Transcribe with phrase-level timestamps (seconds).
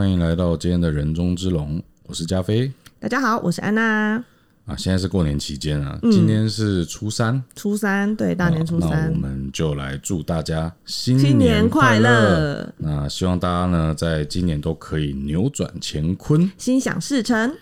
[0.00, 4.14] 欢迎来到今天的人中之龙，我是加菲大家好，我是安娜。
[4.64, 4.74] 啊。
[4.74, 16.50] 现在是过年期间啊，今天是初三，初三，对，大年初那三我，们就来祝大家新新年快快乐，那希望大家呢，在今年都可以扭转乾坤。
[16.56, 17.54] 心想事成。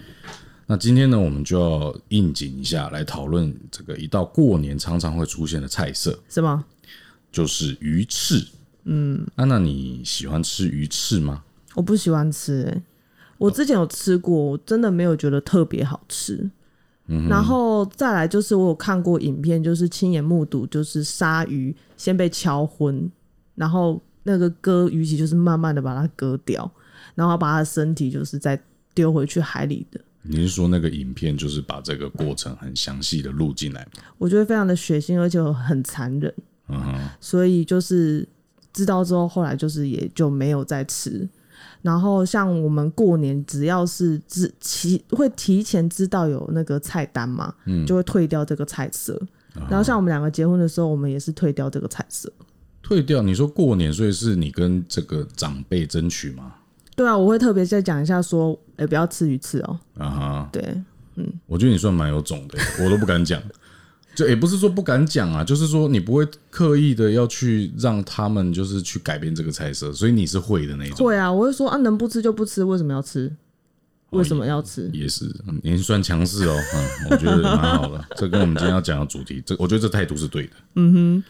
[0.67, 6.65] 那今天呢，我们就要应景一下，来讨论这个一到过年常常会出现的菜色，什么？
[7.33, 8.47] 就是鱼翅。
[8.85, 11.43] 嗯，安娜，你喜欢吃鱼翅吗？
[11.79, 12.83] 我不喜欢吃、欸，
[13.39, 16.51] 我之前有吃过，我真的没有觉得特别好吃。
[17.07, 23.09] 嗯然后再来就是我有看过影片，就是亲眼目睹，就是鲨鱼先被敲昏，
[23.55, 26.69] 然后那个割鱼鳍就是慢慢的把它割掉，
[27.15, 28.61] 然后把它的身体就是再
[28.93, 30.01] 丢回去海里的。
[30.23, 34.03] 你是说那个影片就是把这个过程很详细的录进来吗？
[34.19, 36.35] 我觉得非常的血腥，而且很残忍。
[36.69, 38.29] 嗯哼，所以就是
[38.73, 41.27] 知道之后，后来就是也就没有再吃。
[41.83, 47.55] 然后像我们过年，只要是知提会提前知道有那个菜单嘛，
[47.87, 49.21] 就会退掉这个菜色。
[49.69, 52.33] 然后像我们两个结婚的时候，我们也是退掉这个菜色。
[52.83, 53.23] 退掉。
[53.23, 56.55] 你说过年，所以是你跟这个长辈争取吗？
[56.95, 59.79] 对啊，我会特别再讲一下说，哎、不要吃鱼翅哦。
[59.99, 60.63] 啊哈，对，
[61.17, 63.41] 嗯我觉得你算蛮有种的，我都不敢讲。
[64.19, 71.07] 就也不是说不敢讲啊，就是说你不会刻意的要去让他们就是去改变这个菜色，所以你是会的那种。
[71.07, 73.33] 会啊，我会说啊，能不吃就不吃，为什么要吃？
[74.11, 74.91] 为什么要吃？
[74.93, 78.05] 也是，嗯您算强势哦，嗯，我觉得蛮好的。
[78.17, 80.53] 这跟我们今天要讲的主题，这我觉得这态度是对的。
[80.75, 81.25] 嗯哼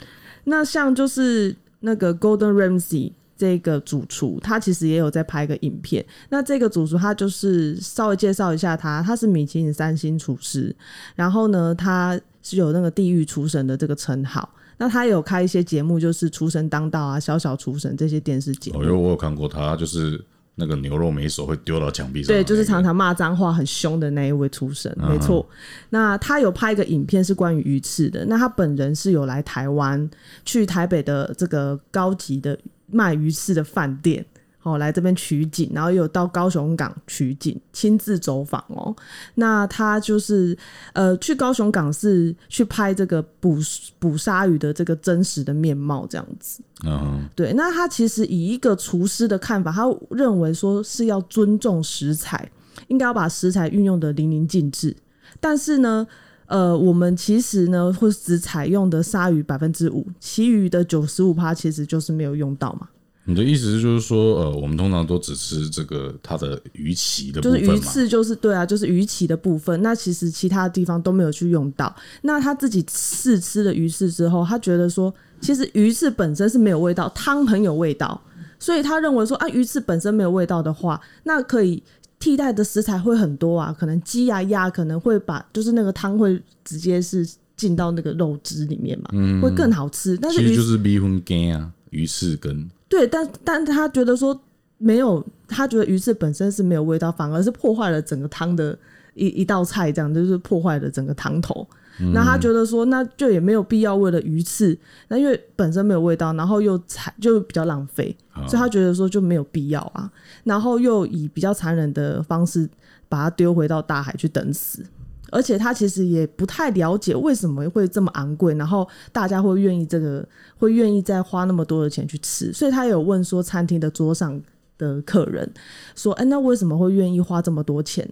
[0.45, 6.03] 那像就是那个 Golden Ramsy 这个主厨，他其实也有在拍一个影片。
[6.31, 10.75] 那这个主厨他就是稍微介绍一下他，他是米其林三星厨师，
[11.15, 14.49] 然后呢，他是有那个地狱厨神的这个称号。
[14.77, 18.85] 那他有开一些节目，就是厨神当道啊、小小厨神这些电视节目哦，。
[18.85, 25.45] 因为我有看过他，就是那个牛肉没熟会丢到墙壁上对，就是常常骂脏话很凶的那一位厨神，嗯没错。
[25.91, 30.09] 那他有拍一个影片是关于鱼翅的，那他本人是有来台湾，
[30.45, 32.57] 去台北的这个高级的
[32.87, 34.25] 卖鱼翅的饭店。
[34.63, 38.95] 哦，来这边取景，然后有到高雄港取景，亲自走访哦。
[39.37, 40.57] 那他就是
[40.93, 43.59] 呃，去高雄港是去拍这个捕
[43.99, 46.61] 捕鲨鱼的这个真实的面貌，这样子。
[46.85, 52.51] 嗯哼，对，那他其实以一个厨师的看法，他认为说是要尊重食材，
[52.89, 54.95] 应该要把食材运用的淋漓尽致。
[55.41, 56.07] 但是呢，
[56.47, 62.89] 呃，我们其实呢会只采用的鲨鱼百分之五，其余的九十五趴其实就是没有用到嘛，
[63.29, 67.77] 你的意思是就是说，呃，我们通常都只吃这个它的鱼鳍的部分就是？
[67.77, 69.83] 鱼刺，就是对啊，就是鱼鳍的部分。
[69.83, 71.95] 那其实其他地方都没有去用到。
[72.23, 78.19] 那他自己试吃了鱼翅之后，他觉得说，其实鱼翅本身是没有味道，汤很有味道，
[78.59, 81.83] 所以他认为说，啊，鱼翅本身没有味道的话，那可以
[82.19, 87.29] 替代的食材会很多啊，可能鸡啊鸭可能会把就是那个汤会直接是
[87.59, 89.11] 进到那个肉汁里面嘛，
[89.43, 90.17] 会更好吃。
[90.17, 92.71] 但是鱼其实就是米粉羹啊，鱼翅羹。
[92.89, 94.39] 对，但但他觉得说
[94.79, 98.77] 没有，他觉得鱼翅本身是没有味道，反而是破坏了整个汤的
[99.15, 101.67] 一一道菜，这样就是破坏了整个汤头。
[102.15, 104.79] 那他觉得说，那就也没有必要为了鱼翅，
[105.09, 108.17] 那因为本身没有味道，然后又残就比较浪费，
[108.47, 110.09] 所以他觉得说就没有必要啊。
[110.45, 112.71] 然后又以比较残忍的方式
[113.09, 114.85] 把它丢回到大海去等死。
[115.31, 124.41] 而且他其实也不太了解为什么会这么昂贵，然后大家会愿意这个会愿意再花那么多的钱去吃，所以他有问说餐厅的桌上
[124.79, 125.51] 的客人
[125.95, 128.09] 说， 哎、那为什么会愿意花这么多钱，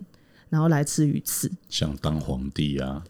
[0.48, 1.50] 然后来吃鱼翅？
[1.68, 3.02] 想当皇帝啊？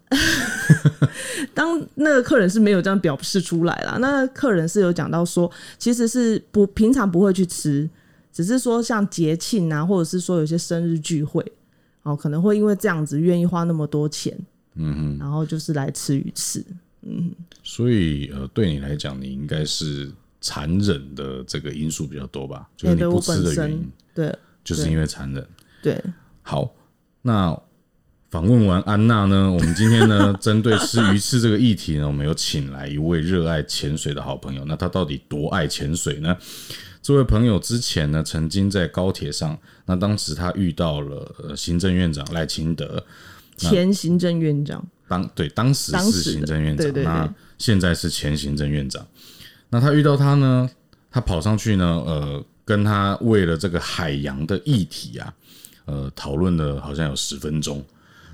[1.55, 7.89] 当那个客人是没有这样表示出来啦，那客人是有讲到说，其实是不平常不会去吃，
[8.33, 11.45] 只是说像节庆啊，或者是说有些生日聚会，
[12.07, 14.33] 哦，可能会因为这样子愿意花那么多钱，
[14.77, 16.65] 嗯哼，然后就是来吃鱼翅。
[17.03, 17.33] 嗯
[17.65, 22.69] 所以呃，对你来讲，你应该是残忍的这个因素比较多吧？
[22.77, 24.33] 就是你不吃的原因，，对
[24.63, 25.45] 就是因为残忍。
[25.83, 26.01] 对，
[26.43, 26.73] 好，
[27.23, 27.61] 那
[28.31, 34.65] 访问完安娜呢，我们今天呢， 针对吃鱼翅这个议题呢，我们有请来一位热爱潜水的好朋友。
[34.65, 36.37] 那他到底多爱潜水呢？
[37.07, 43.01] 这位朋友之前呢，曾经在高铁上，那当时他遇到了呃行政院长赖清德，
[43.57, 49.07] 前行政院长，当对当时是行政院长，对对对那现在是前行政院长。
[49.69, 50.69] 那他遇到他呢，
[51.09, 55.33] 他跑上去呢，呃，跟他为了这个海洋的议题啊，
[55.85, 57.85] 呃，讨论了好像有十分钟。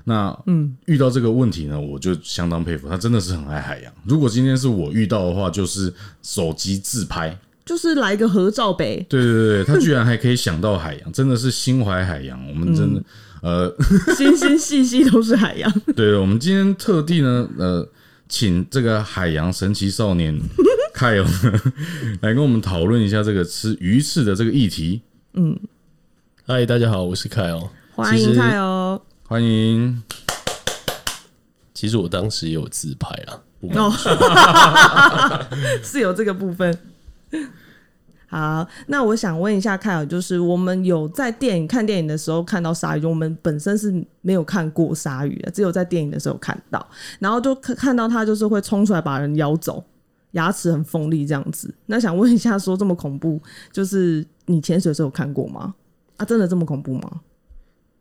[0.03, 3.93] 那嗯，遇到这个问题呢，我就相当佩服他，真的是很爱海洋。
[4.03, 5.93] 如果今天是我遇到的话，就是
[6.23, 9.05] 手机自拍，就是来个合照呗。
[9.09, 12.39] 对对对，他居然还可以想到海洋， 真的是心怀海洋。
[12.49, 13.01] 我们真的，
[13.41, 13.73] 呃，
[14.15, 15.71] 星星细细都是海洋。
[15.95, 17.87] 对，我们今天特地呢，呃，
[18.27, 20.37] 请这个海洋神奇少年
[20.93, 21.25] 凯尔
[22.21, 25.01] 来跟我们讨论一下这个吃鱼翅的这个议题。
[26.45, 27.69] 嗨，大家好，我是凯哦。
[27.95, 29.01] 欢迎凯哦。
[29.27, 30.03] 欢迎。
[31.73, 33.39] 其实我当时也有自拍啊，
[35.83, 36.77] 是有这个部分。
[38.27, 46.83] 好，那我想问一下凯尔，就是我们有在电影看电影的时候看到鲨鱼，我们本身是没有看过鲨鱼的，只有在电影的时候看到，
[47.19, 49.83] 然后就看看到它就是会冲出来把人咬走，
[50.31, 51.71] 牙齿很锋利这样子。
[51.85, 53.39] 那想问一下，说这么恐怖，
[53.71, 55.75] 就是你潜水的时候有看过吗？
[56.17, 57.21] 啊，真的这么恐怖吗？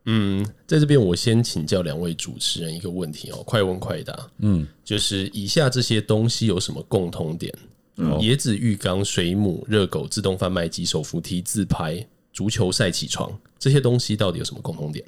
[0.06, 4.18] 嗯，在这边我先请教两位主持人一个问题哦，快问快答。
[4.38, 7.54] 嗯，就是以下这些东西有什么共通点？
[7.96, 15.04] 好椰子浴缸、水母、热狗、自动贩卖机、手扶梯、自拍、足球赛起床，这些东西到底有什么共同点？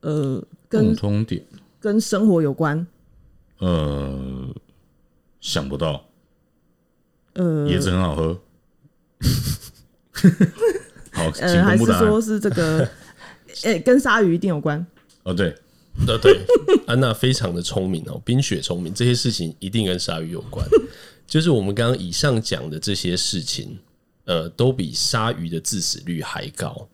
[0.00, 0.34] 呃，
[0.68, 1.42] 共跟通点，
[1.80, 2.86] 跟生活有关，
[3.58, 4.54] 呃，
[5.40, 6.04] 想不到，
[7.34, 8.38] 呃，椰子很好喝。
[11.12, 12.06] 好，请呃，还是公布答案。
[12.06, 12.88] 说是这个，
[13.62, 14.84] 诶、跟鲨鱼一定有关？
[15.22, 15.54] 哦，对，
[16.06, 16.40] 呃，对，
[16.86, 20.66] 安娜非常的聪明哦，冰雪聪明，这些事情一定跟鲨鱼有关。
[21.32, 23.78] 就是我们刚刚以上讲的这些事情，
[24.26, 26.86] 呃，都比鲨鱼的致死率还高。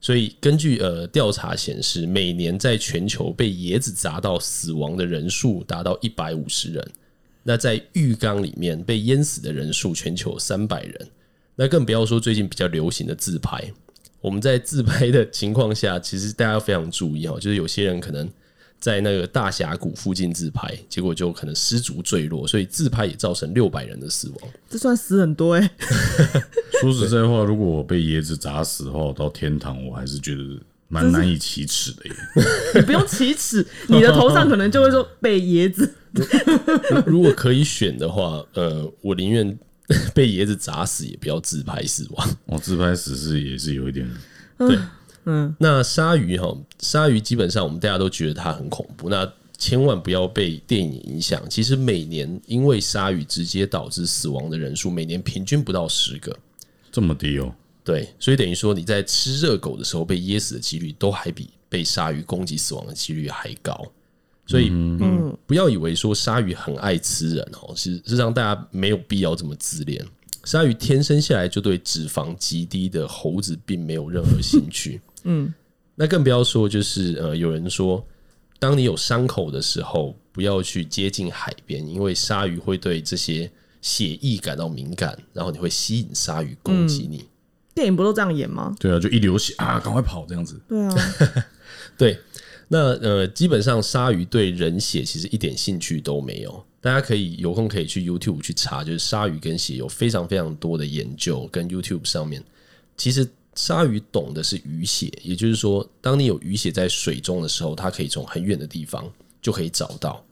[0.00, 6.90] 所以根据呃调查显示，每年在全球被椰子砸到死亡的人数达到一百五十人。
[7.42, 11.08] 那在浴缸里面被淹死的人数全球三百人。
[11.56, 13.60] 那更不要说最近比较流行的自拍。
[14.20, 18.30] 我们在自拍的情况下，其实大家非常注意哦，就是有些人可能
[18.80, 24.50] 在那个大峡谷附近自拍，结果就可能失足坠落，所以自拍也造成六百人的死亡。
[24.68, 25.70] 这算死很多哎、
[26.80, 30.42] 说实在话，如果我被椰子砸死的话，我到天堂我还是觉得
[30.88, 32.16] 蛮难以启齿的耶。
[32.76, 35.94] 你不用启齿，你的头上可能就会说被椰子。
[37.06, 39.58] 如果可以选的话，呃，我宁愿
[40.14, 42.36] 被椰子砸死，也不要自拍死亡。
[42.46, 44.10] 我自拍死是也是有一点，
[44.58, 44.76] 对，
[45.30, 51.40] 嗯，那鲨鱼哈，鲨鱼基本上我们大家都觉得它很恐怖，那千万不要被电影影响。
[51.48, 56.36] 其实每年因为鲨鱼直接导致死亡的人数，每年平均不到十个。
[56.90, 57.54] 这么低哦。
[57.84, 63.86] 对，所以等于说你在吃热狗的时候被噎死的几率，都还比被鲨鱼攻击死亡的几率还高。
[64.46, 70.04] 所以，嗯，不要以为说鲨鱼很爱吃人哦，事实上大家没有必要这么自恋。
[70.42, 75.00] 鲨鱼天生下来就对脂肪极低的猴子并没有任何兴趣。
[75.24, 75.52] 嗯，
[75.94, 78.04] 那更不要说就是呃，有人说，
[78.58, 83.50] 当你有伤口的时候，不要去接近海边，因为鲨鱼会对这些
[83.82, 87.24] 血液感到敏感，然后你会吸引鲨鱼攻击你。
[87.74, 88.74] 电影不都这样演吗？
[88.78, 90.60] 对啊，就一流血啊，赶快跑这样子。
[90.68, 90.94] 对啊，
[91.96, 92.18] 对，
[92.68, 96.64] 那呃，基本上鲨鱼对人血其实一点兴趣都没有。
[96.80, 102.42] 大家可以有空可以去 YouTube 去查，就是鲨鱼跟血有非常非常多的研究，跟 YouTube 上面，
[102.96, 103.28] 其实
[103.60, 109.06] 鲨鱼懂的是鱼血，也就是说，当你有鱼血在水中的时候，它可以从很远的地方
[109.42, 110.24] 就可以找到。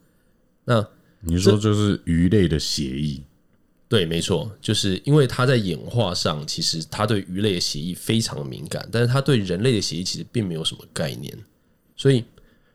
[0.64, 0.86] 那
[1.20, 3.20] 你说就是鱼类的血液，
[3.86, 11.36] 对，没错，就是因为它在演化上，其实它对鱼类的血液非常敏感，但是它对人类的血液其实并没有什么概念，
[11.96, 12.24] 所以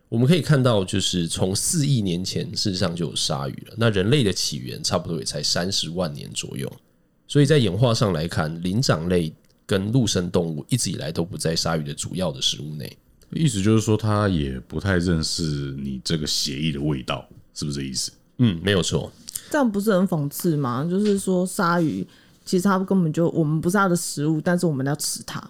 [0.08, 3.74] 我们可以看到，就是从四亿年前，事实上就有鲨鱼了。
[3.76, 6.72] 那人类的起源差不多也才三十万年左右，
[7.26, 9.32] 所以在演化上来看，灵长类
[9.66, 12.96] 跟陆生动物一直以来都不在鲨鱼的主要的食物内。
[13.30, 15.42] 意思就是说它也不太认识
[15.78, 18.12] 你这个协议的味道，是不是这意思？
[18.38, 19.10] 嗯，没有错。
[19.50, 20.86] 这样不是很讽刺吗？
[20.88, 22.06] 就是说鲨鱼
[22.44, 25.42] 其实它根本就我们不是它的食物，但是我们要吃它。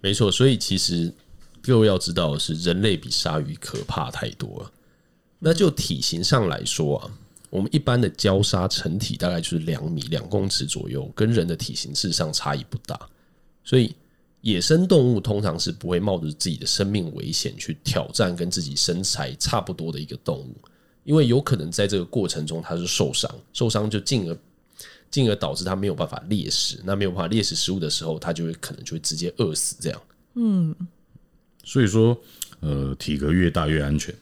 [0.00, 1.12] 没错，所以其实
[1.60, 4.70] 各位要知道的是，人类比鲨鱼可怕太多了。
[5.40, 7.10] 那就体型上来说啊，
[7.50, 12.98] 我们一般的礁鲨成体大概就是两米两公尺左右，跟人的体型事实上差异不大。
[13.64, 13.94] 所以
[14.40, 20.56] 野生动物通常是不会冒着自己的生命危险去挑战跟自己身材差不多的一个动物，
[21.04, 24.36] 因为有可能在这个过程中它是受伤，受伤就进而
[25.10, 26.80] 进而导致它没有办法猎食。
[26.84, 30.02] 那没有办法猎食食物的时候，它就会可能就会直接饿死这样。
[30.34, 30.74] 嗯
[31.64, 32.18] 所以说，
[32.60, 34.12] 呃，体格越大越安全。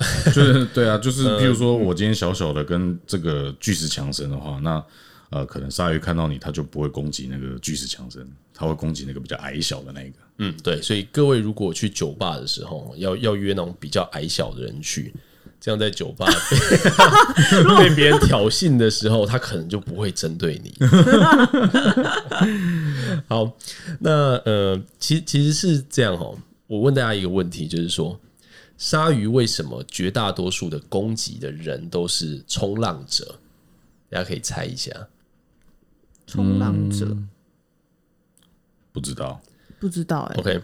[0.32, 4.82] 就是对啊，就是比如说我今天小小的跟这个巨石强森的话，那
[5.30, 10.12] 呃，可能鲨鱼看到你，它就不会攻击那个巨石强森，它会攻击那个比较矮小的那个。
[10.38, 15.14] 嗯，对，所以各位如果去酒吧的时候，要要约那种比较矮小的人去，
[15.60, 16.26] 这样在酒吧
[17.78, 20.74] 被 被别人挑衅的时候，他可能就不会针对你。
[23.28, 23.56] 好，
[24.00, 26.36] 那呃，其其实是这样哦。
[26.66, 28.18] 我问大家一个问题，就是说，
[28.78, 33.36] 鲨鱼为什么绝大多数的攻击的人都是冲浪者？
[34.08, 34.90] 大家可以猜一下。
[36.30, 37.16] 冲浪者。
[38.92, 39.40] 不知道，
[39.78, 40.60] 不知道哎、OK，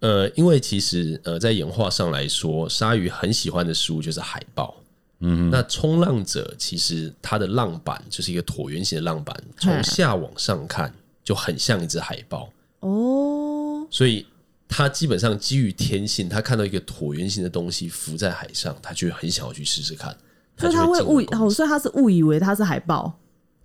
[0.00, 4.74] 呃，因为其实呃，在演化上来说，鲨鱼很喜欢的食物就是海豹。
[5.20, 10.92] 嗯，那冲浪者其实它的浪板就是一个椭圆形的浪板，从下往上看
[11.22, 14.26] 就很像一只海豹，哦，所以
[14.68, 20.16] 它基本上基于天性，它看到一个椭圆形的东西浮在海上，它就会很想要去试试看。
[20.58, 23.18] 所以他会误哦，所以他是误以为它是海豹。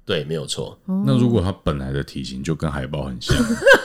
[0.08, 0.80] 对，没有错。
[1.06, 3.36] 那如果它本来的体型就跟海豹很像，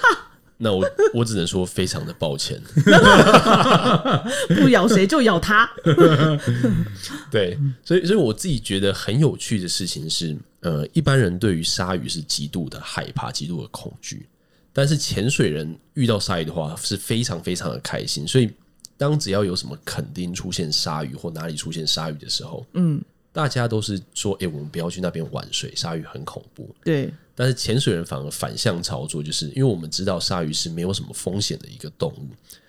[0.56, 2.62] 那我我只能说非常的抱歉。
[4.62, 5.68] 不咬谁就咬它。
[7.28, 14.28] 对，所以所以我自己觉得很有趣的事情是，呃，一般人对于鲨鱼是极度的害怕、极度的恐惧，
[14.72, 18.28] 但是潜水人遇到鲨鱼的话是非常非常的开心。
[18.28, 18.48] 所以，
[18.96, 23.02] 当只要有什么肯定出现鲨鱼或哪里出现鲨鱼的时候，嗯，
[23.32, 26.74] 大家都是说，哎、我们不要去那边玩水，鲨鱼很恐怖。
[26.84, 32.28] 对，但是潜水人反而反向操作，就是因为我们知道鲨鱼是没有什么风险的一个动物，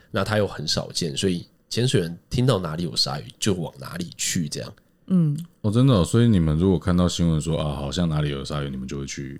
[0.09, 4.73] 那它又很少见，所以潜水人听到哪里有鲨鱼就往哪里去，这样。
[5.07, 9.39] 嗯哦，真的哦、所以你们如果看到新闻说啊，好像哪里有鲨鱼，你们就会去。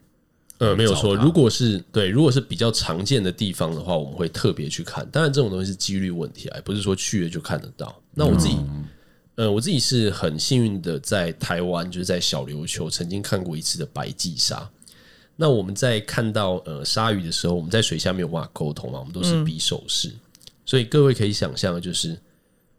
[0.59, 1.15] 呃，没有错。
[1.15, 5.05] 如果是对，如果是比较常见的地方的话，我们会特别去看。
[5.09, 7.99] 当然，这种东西是几率问题啊，不是说去了就看得到。
[8.13, 8.57] 那我自己，
[9.35, 14.69] 呃，我自己是很幸运的，在台湾就是在小琉球曾经看过一次的白鲫鲨。
[15.35, 20.13] 那我们在看到呃鲨鱼的时候，我们在水下没有办法沟通嘛，我们都是比手势，
[20.63, 22.15] 所以各位可以想象，就是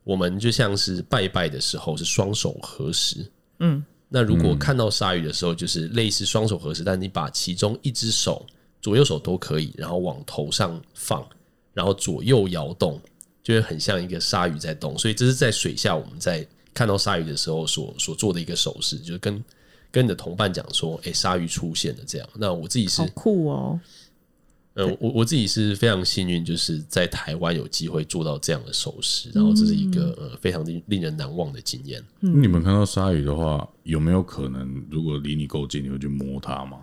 [0.05, 8.47] 我们就像是拜拜的时候是双手合十，嗯，那如果看到鲨鱼的时候，就是类似双手合十，但你把其中一只手
[8.81, 11.27] 左右手都可以，然后往头上放，
[11.73, 13.01] 然后左右摇动，
[13.45, 14.99] 就会很像一个鲨鱼在动。
[14.99, 19.45] 所以这是在水下我们在看到鲨鱼的时候所所做的一个手势，就是跟
[19.93, 22.29] 跟你的同伴讲说：“诶，鲨鱼出现了。”这样。
[22.35, 23.79] 那我自己是好酷哦。
[24.75, 32.03] 呃，我我自己是非常幸运，就是在台湾有机会做到这样的手势，然后这是一个呃非常令令人难忘的经验。
[32.19, 36.79] 你们看到鲨鱼的话，有没有可能，如果离你够近，你会去摸它吗？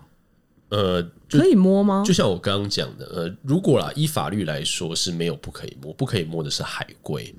[0.72, 2.02] 呃，可以摸吗？
[2.06, 7.34] 就像我刚刚讲的，呃，如果啦，依法律来说是没有不可以摸，不可以摸的是海龟。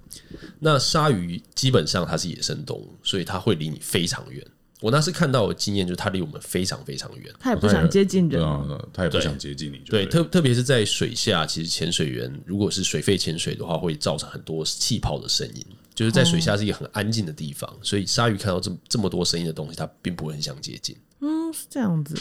[0.59, 4.45] 那鲨鱼基本上它是野生动物，所以它会离你非常远。
[4.79, 7.33] 我那次看到的经验就是它离我们非常非常远。
[7.39, 8.39] 它也不想接近人。
[8.39, 15.65] 对啊，他也不想接近你就对，特特别是在水下，其实潜水员如果是水肺潜水的话，会造成很多气泡的声音。
[15.95, 20.95] 就是在水下是一个很安静的地方，所以鲨鱼看到这么这么多声音的东西，它并不会很想接近。
[21.21, 22.15] 嗯，是这样子。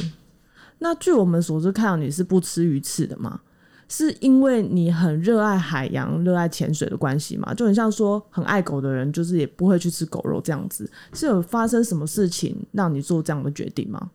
[0.82, 3.40] 那据我们所知，看到你是不吃鱼翅的吗？
[3.88, 7.54] 是因为你很热爱海洋、热爱潜水的关系吗？
[7.54, 10.90] 就很像说很爱狗的人，就是也不会去吃狗肉这样子。
[11.12, 14.10] 是有发生什么事情让你做这样的决定吗？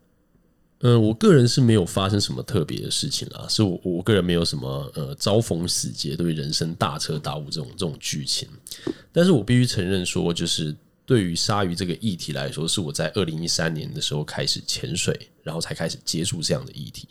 [0.82, 8.48] 嗯，我个人是没有发生什么特别的事情啦，是我我个人没有什么呃遭逢死劫对人生大彻大悟这种这种剧情，
[9.12, 10.76] 但是我必须承认说，就是
[11.08, 17.08] 对于鲨鱼这个议题来说，是我在二零一三年的时候开始潜水，然后才开始接触这样的议题。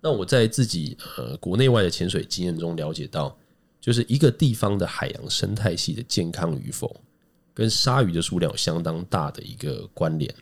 [0.00, 3.36] 那我在自己呃国内外的潜水经验中了解到，
[3.80, 7.00] 就是一个地方的海洋生态系的健康与否，
[7.52, 10.32] 跟鲨鱼的数量有相当大的一个关联，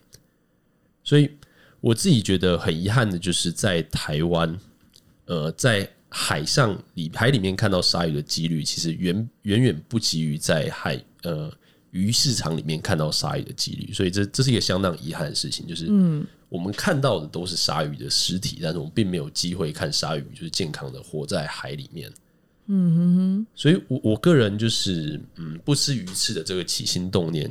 [1.03, 1.31] 所以。
[1.79, 4.59] 我自己觉得很遗憾的就是在台湾，
[5.25, 11.53] 呃，在海上里海里面看到鲨鱼的几率，其实远远远不及于在海呃
[11.91, 22.11] 鱼市场里面看到鲨鱼的几率，所以这这是一个相当遗憾的事情，就是嗯，我们看到的都是鲨鱼的尸体，但是我们并没有机会看鲨鱼就是健康的活在海里面。
[22.69, 27.49] 嗯哼哼，所以我我个人就是嗯不吃鱼翅的这个起心动念，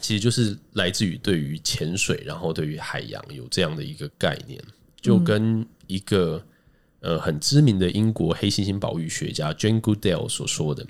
[0.00, 4.58] 其实就是来自于对于潜水，然后对于海洋有这样的一个概念，
[4.98, 6.42] 就跟一个
[7.00, 10.86] 呃很知名的英国黑猩猩保育学家 Jane Goodall 所说的，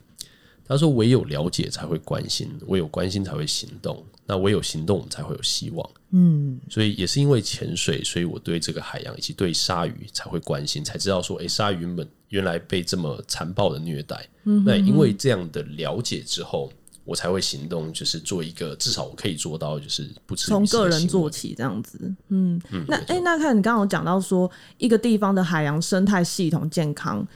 [0.70, 14.26] 他说：“唯有了解才会关心，唯有关心才会行动，那唯有行动，我们才会有希望。”嗯，所以也是因为潜水，所以我对这个海洋以及对鲨鱼才会关心，才知道说，哎、鲨鱼们原来被这么残暴的虐待。
[14.42, 16.72] 那也因为这样的了解之后。
[17.02, 21.98] 我才会行动，就是做一个至少我可以做到，就是不吃从个人做起，这样子。
[22.28, 27.26] 嗯，那哎、那看你刚刚有讲到说，一个地方的海洋生态系统健康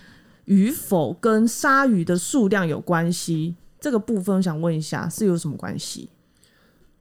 [0.46, 6.08] 与否跟鲨鱼的数量有关系，这个部分想问一下，是有什么关系？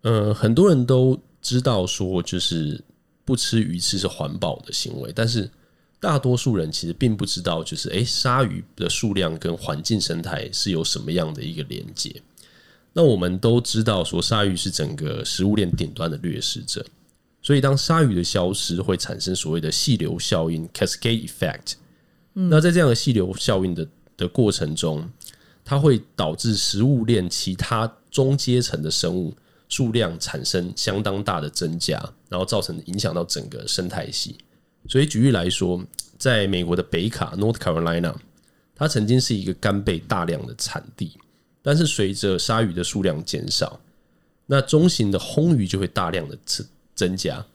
[0.01, 2.83] 呃，很多人都知道说，就是
[3.25, 5.49] 不吃鱼翅是环保的行为，但是
[5.99, 12.21] 大多数人其实并不知道，就是诶，鲨鱼的数量跟环境生态是有什么样的一个连接。
[12.91, 16.85] 那我们都知道说，鲨鱼是整个食物链顶端的掠食者，
[17.41, 21.73] 所以当鲨鱼的消失，会产生所谓的细流效应 （cascade effect）。
[22.33, 23.87] 那在这样的细流效应的
[24.17, 25.07] 的过程中，
[25.63, 29.33] 它会导致食物链其他中阶层的生物
[29.69, 31.97] 数量产生相当大的增加，
[32.29, 34.35] 然后造成影响到整个生态系。
[34.87, 35.83] 所以举例来说，
[36.17, 38.13] 在美国的北卡 （North Carolina），
[38.75, 41.17] 它曾经是一个干贝大量的产地。
[41.61, 43.79] 但是随着鲨鱼的数量减少，
[44.47, 47.45] 那中型的红鱼就会大量的增增加。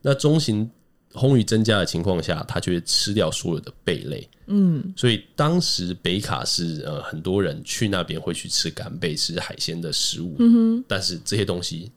[0.00, 0.68] 那中型
[1.14, 4.28] 红鱼增加的情况下，它就会吃掉所有的贝类。
[4.46, 10.36] 嗯，所以当时北卡是呃很多人去那边会去吃干贝、吃海鲜的食物。
[10.38, 11.90] 嗯哼，但是这些东西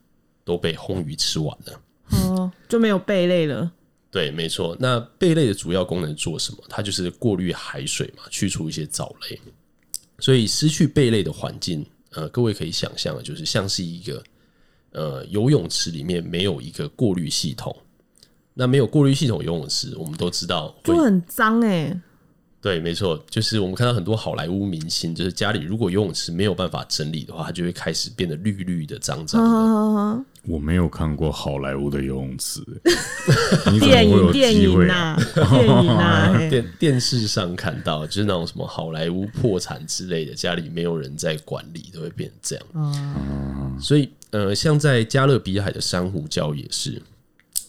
[0.43, 1.81] 都被红鱼吃完了。
[2.11, 3.71] 哦，就没有贝类了。
[4.11, 4.77] 对，没错。
[4.79, 6.59] 那贝类的主要功能做什么？
[6.69, 9.39] 它就是过滤海水嘛，去除一些藻类。
[10.19, 14.23] 所以失去贝类的环境，呃，各位可以想象，就是像是一个
[14.91, 17.75] 呃游泳池里面没有一个过滤系统。
[18.55, 21.95] 那没有过滤系统游泳池，我们都知道就很脏哎。
[22.61, 30.25] 对，没错，就是我们看到很多好莱坞明星，就是家里如果游泳池没有办法整理的话，它就会开始变得绿绿的、脏脏的。
[30.51, 32.61] 我没有看过好莱坞的游泳池，
[33.79, 35.15] 电影电影啊，
[35.51, 43.77] 电影啊，电电视上看到，就是那种什么好莱坞破产之类的，家里没有人在管理，都会变成这样。
[43.79, 46.99] 所以，呃，像在加勒比海的珊瑚礁也是，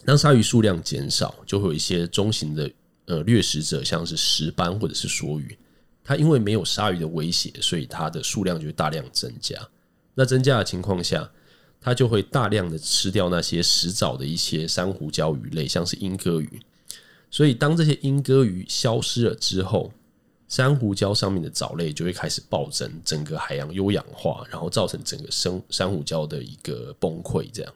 [0.06, 2.70] 当鲨鱼数量减少，就会有一些中型的。
[3.08, 5.56] 呃，掠食者像是石斑或者是梭鱼，
[6.02, 9.56] 它因为没有鲨鱼的威胁，所以它的数量就会大量增加。
[10.14, 11.30] 那增加的情况下，
[11.80, 16.60] 它就会大量的吃掉那些食藻的一些珊瑚礁鱼类，像是莺歌鱼。
[17.30, 19.92] 所以当这些莺歌鱼消失了之后，
[20.48, 27.48] 珊瑚礁上面的藻类就会开始暴增，整个海洋优氧化，然后造成整个生珊瑚礁的一个崩溃。
[27.52, 27.72] 这样，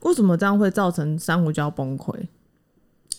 [0.00, 2.14] 为什么这样会造成珊瑚礁崩溃？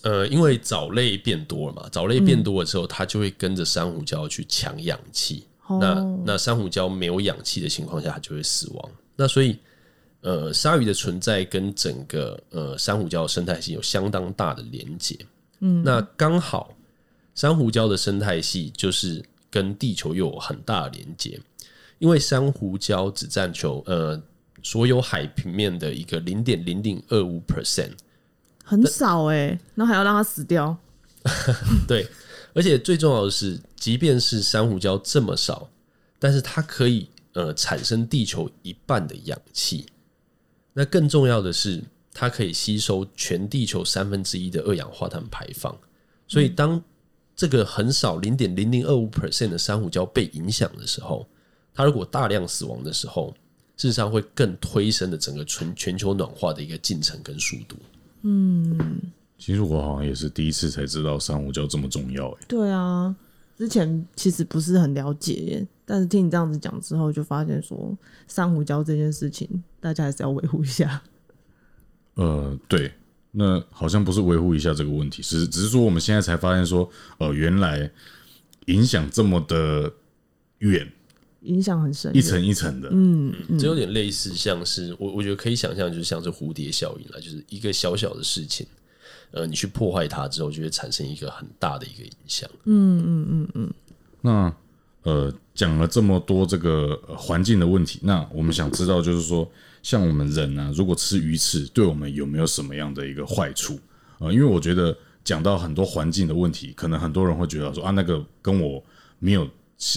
[0.02, 5.46] 呃，因为藻类变多了嘛，藻类变多了之后，它就会跟着珊瑚礁去抢氧气。
[5.68, 8.90] 那那珊瑚礁没有氧气的情况下，它就会死亡。
[9.14, 9.56] 那所以，
[10.22, 15.16] 呃，鲨鱼的存在跟整个呃珊瑚礁的生态系有相当大的连接。
[15.60, 16.74] 嗯，那刚好
[17.34, 21.38] 珊瑚礁的生态系就是跟地球又有很大的连接，
[21.98, 24.20] 因为珊瑚礁只占球呃
[24.62, 27.92] 所有海平面的一个零点零零二五 percent。
[28.64, 30.76] 很少哎，那还要让它死掉？
[31.88, 32.06] 对，
[32.54, 35.68] 而且最重要的是，即便是珊瑚礁这么少，
[36.18, 39.86] 但是它可以呃产生地球一半的氧气。
[40.72, 41.82] 那更重要的是，
[42.14, 45.76] 它可以吸收全地球三分之一的二氧化碳排放。
[46.28, 46.80] 所以，当
[47.34, 51.26] 这个很少零点零零二五 percent 的珊瑚礁被影响的时候，
[51.74, 53.34] 它如果大量死亡的时候，
[53.80, 57.76] 事实上会更推升的整个全全球暖化的一个进程跟速度。
[58.20, 58.78] 嗯，
[59.38, 62.44] 其实我好像也是第一次才知道珊瑚礁这么重要哎。
[62.46, 63.16] 对啊，
[63.56, 67.96] 之前其实不是很了解，但是听你这样子讲之后，就发现说
[68.28, 69.48] 珊瑚礁这件事情，
[69.80, 71.02] 大家还是要维护一下。
[72.16, 72.92] 呃，对，
[73.30, 77.90] 那好像不是维护一下这个问题，是只是说我们现在才发现说，呃，原来
[78.66, 79.90] 影响这么的
[80.58, 80.86] 远。
[81.42, 88.66] 影响很深，一层一层的，嗯，这有点类似，像是我我觉得可以想象，就是像是蝴蝶效应了，就是一个小小的事情，
[89.30, 92.48] 呃，你去破坏它之后，就会产生一个很大的一个影响。
[92.64, 93.74] 嗯嗯嗯嗯。
[94.20, 94.54] 那
[95.02, 99.50] 呃，讲了这么多这个环境的问题，那我们想知道，就是说，
[99.82, 103.80] 像我们人呢，如果吃鱼翅，对我们有没有什么样的一个坏处？
[104.18, 108.84] 呃，因为我觉得讲到很多环境的问题，可能很多人会觉得说啊，那个跟我
[109.18, 109.48] 没有。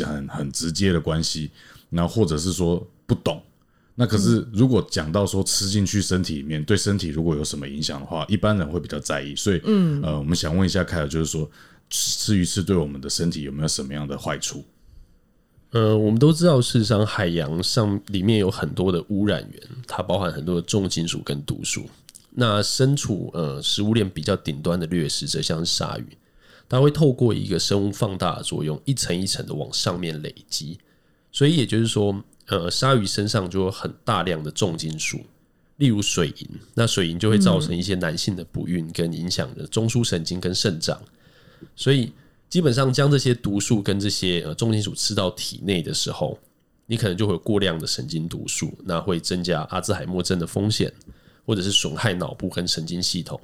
[0.05, 1.51] 很很直接的关系，
[1.89, 3.41] 那或者是说不懂，
[3.95, 9.35] 那可是如果讲到说吃进去身体里面对身体如果有什么影响的话，一般人会比较在意。
[9.35, 11.49] 所以，嗯，呃，我们想问一下凯尔，就是说
[11.89, 14.63] 吃鱼翅对我们的身体有没有什么样的坏处？
[15.71, 21.89] 呃，我们都知道，事实上海洋上里面有很多的污染源，它包含很多的重金属跟毒素。
[22.35, 26.17] 那身处呃食物链比较顶端的掠食者，像是鲨鱼。
[26.69, 30.79] 它会透过一个生物放大的作用，一层一层的往上面累积，
[31.31, 35.19] 所以也就是说，呃，鲨鱼身上就有很大量的重金属，
[35.77, 36.49] 例如水银。
[36.73, 40.99] 那水银就会造成一些男性的不孕，跟影响的中枢神经跟肾脏。
[41.75, 42.11] 所以
[42.49, 46.39] 基本上将这些毒素跟这些呃重金属吃到体内的时候，
[46.85, 50.91] 你可能就会有过量的神经毒素，那会增加阿兹海默症的风险，
[51.45, 53.39] 或者是损害脑部跟神经系统。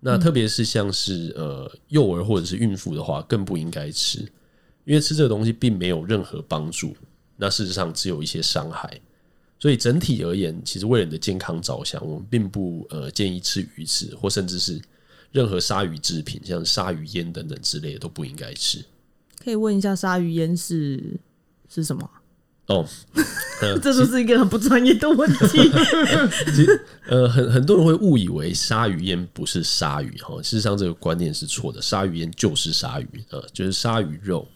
[0.00, 4.20] 那特别是像是呃幼儿或者是孕妇的话，更不应该吃，
[4.84, 6.96] 因为吃这个东西并没有任何帮助，
[7.36, 9.00] 那事实上只有一些伤害。
[9.58, 14.80] 所以整体而言，其实为了你的健康着想，我们并不呃建议吃鱼翅，或甚至是
[15.32, 18.84] 任何鲨鱼制品，像鲨鱼烟等等之类的都不应该吃。
[19.42, 21.18] 可以问一下鲨鱼烟是
[21.68, 22.08] 是什么？
[22.68, 22.86] 哦，
[23.82, 25.70] 这就是一个很不专业的问题。
[26.54, 31.80] 其实呃，很很多人会误以为鲨鱼烟不是鲨鱼哈，事实上这个观念是错的。
[31.80, 34.46] 鲨鱼烟就是鲨鱼，呃，就是鲨鱼肉。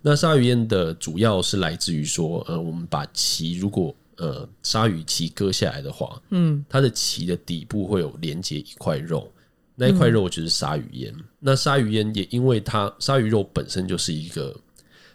[0.00, 9.28] 那鲨鱼烟的主要是来自于说，呃，我们把鳍如果呃鲨鱼鳍割下来的话，嗯，它的鳍的底部会有连接一块肉，
[9.74, 11.12] 那一块肉就是鲨鱼烟。
[11.40, 14.54] 那鲨鱼烟也因为它鲨鱼肉本身就是一个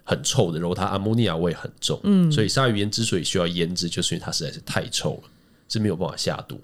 [0.03, 5.29] 很臭的然后，它阿莫尼亚味很重，嗯，所以鲨鱼烟之所以需要腌制，就是因为它实在是太臭了，
[5.69, 6.59] 是没有办法下肚。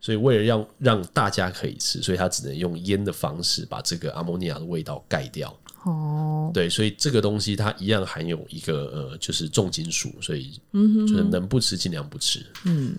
[0.00, 5.56] 所以为了让让大家可以吃，所以它只能用腌的方式把这个阿莫尼亚的味道盖掉。
[5.84, 12.44] 哦，对，所以这个东西它一样含有一个呃，就是重金属，所以就是能不吃尽量不吃。
[12.64, 12.94] 嗯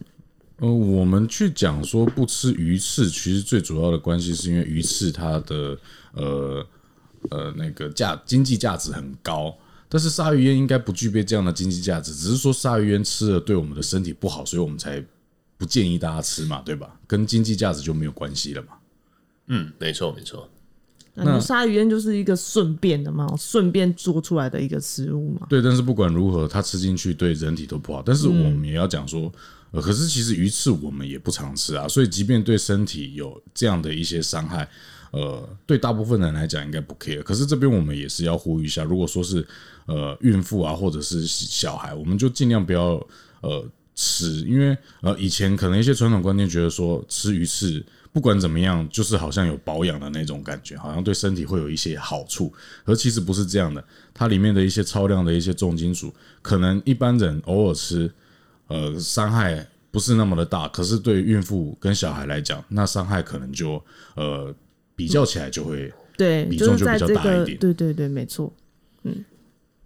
[0.58, 5.78] 呃，我们去讲说不吃鱼翅，其实最主要的关系是因为鱼翅它的
[6.14, 6.66] 呃
[7.30, 9.56] 呃那个价经济价值很高，
[9.96, 15.02] 但是鲨鱼烟应该不具备这样的经济价值，只是说鲨鱼烟吃了对我们的身体不好，所以我们才
[15.58, 17.00] 不建议大家吃嘛，对吧？
[17.08, 18.68] 跟经济价值就没有关系了嘛。
[19.48, 20.50] 嗯，没错没错。
[21.14, 25.48] 那鲨鱼烟就是一个顺便的嘛，顺便做出来的一个食物嘛。
[25.50, 28.04] 对，但是不管如何，它吃进去对人体都不好。
[28.06, 29.32] 但是我们也要讲说，
[29.72, 34.70] 呃，可是其实鱼翅我们也不常吃啊，所以即便对身体有这样的一些伤害，
[35.12, 37.24] 呃，对大部分人来讲应该不 care。
[37.24, 39.48] 可是这边我们也是要呼吁一下，如果说是
[39.86, 43.02] 呃孕妇啊或者是小孩，我们就尽量不要
[43.42, 47.86] 呃吃，因为呃以前可能一些传统观念觉得说吃鱼翅。
[48.14, 52.50] 不管怎么样，就是好像有保养的那种感觉，好像对身体会有一些好处，
[52.86, 53.84] 而其实不是这样的。
[54.14, 58.10] 它里面的一些超量的一些重金属，可能一般人偶尔吃，
[58.68, 60.66] 呃，伤害不是那么的大。
[60.70, 63.84] 可是对孕妇跟小孩来讲，那伤害可能就
[64.16, 64.56] 呃
[64.96, 67.58] 比较起来就会对，比重就比较大一个，点。
[67.58, 68.54] 对对对，没错。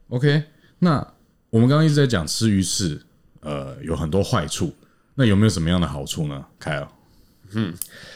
[0.10, 0.44] OK，
[0.80, 0.96] 那
[1.50, 3.00] 我们刚刚一直在讲吃鱼翅，
[3.42, 4.74] 呃，有很多坏处。
[5.16, 6.46] 那有没有什么样的好处呢？
[6.58, 6.88] 凯尔，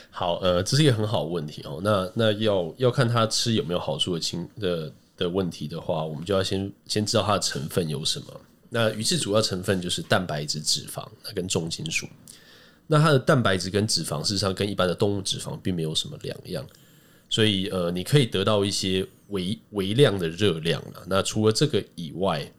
[0.10, 1.82] 好，呃，这是一个很好的问题哦。
[1.84, 8.26] 那那要要看它吃有没有好处的情的的问题的话，我们就要先先知道它的成分有什么。
[8.70, 12.08] 那鱼翅主要成分就是蛋白质、脂肪，那跟重金属。
[12.88, 16.66] 那它的蛋白质跟脂肪事实上跟一般的动物脂肪并没有什么两样，
[17.30, 21.04] 所以呃，你可以得到一些微微量的热量了。
[21.08, 22.50] 那除了这个以外，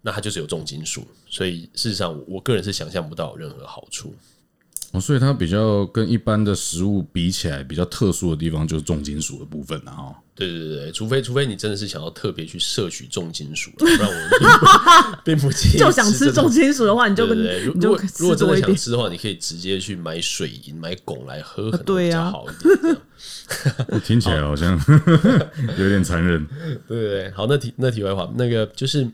[0.00, 4.14] 那它就是有重金属，所以事实上我个人是想象不到任何好处。
[4.92, 10.14] 哦，所以它比较跟一般的食物比起来，比较特殊的地方就是重金属的部分了哈。
[10.34, 18.56] 对对对对，除非除非你真的是想要特别去摄取重金属，不然我 并不建议就想吃重金属的话，你就跟对对对，如你就如果如果真的。
[18.60, 24.00] 想吃的话，你可以直接去买水银、买汞来喝，可能对啊比较好一点。
[24.02, 24.76] 听起来好像
[25.78, 26.44] 有点残忍。
[26.88, 29.06] 对对对，好，那题那题外话，那个就是，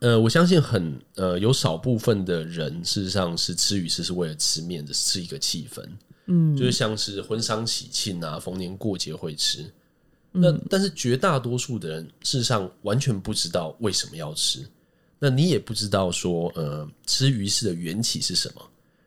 [0.00, 5.86] 呃，我相信很呃有少部分的人，事实上是吃鱼翅是为了吃面的，是一个气氛，
[6.26, 9.70] 嗯，就是像是婚丧喜庆啊、逢年过节会吃。
[10.32, 14.66] 那但是绝大多数的人，事实上完全不知道为什么要吃，
[15.18, 18.62] 那你也不知道说，呃，吃鱼翅的缘起是什么，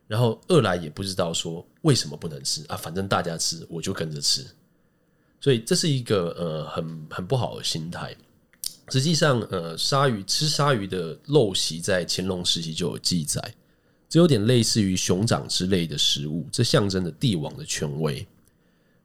[0.06, 4.46] 然后二来也不知道说为什么不能吃啊，反正大家吃，我就跟着吃。
[5.42, 8.16] 所以这是一个呃很很不好的心态。
[8.94, 13.42] 实际上，呃，鲨鱼吃鲨鱼的陋习在乾隆时期就有记载，
[14.08, 18.24] 这有点类似于熊掌之类的食物，这象征着帝王的权威。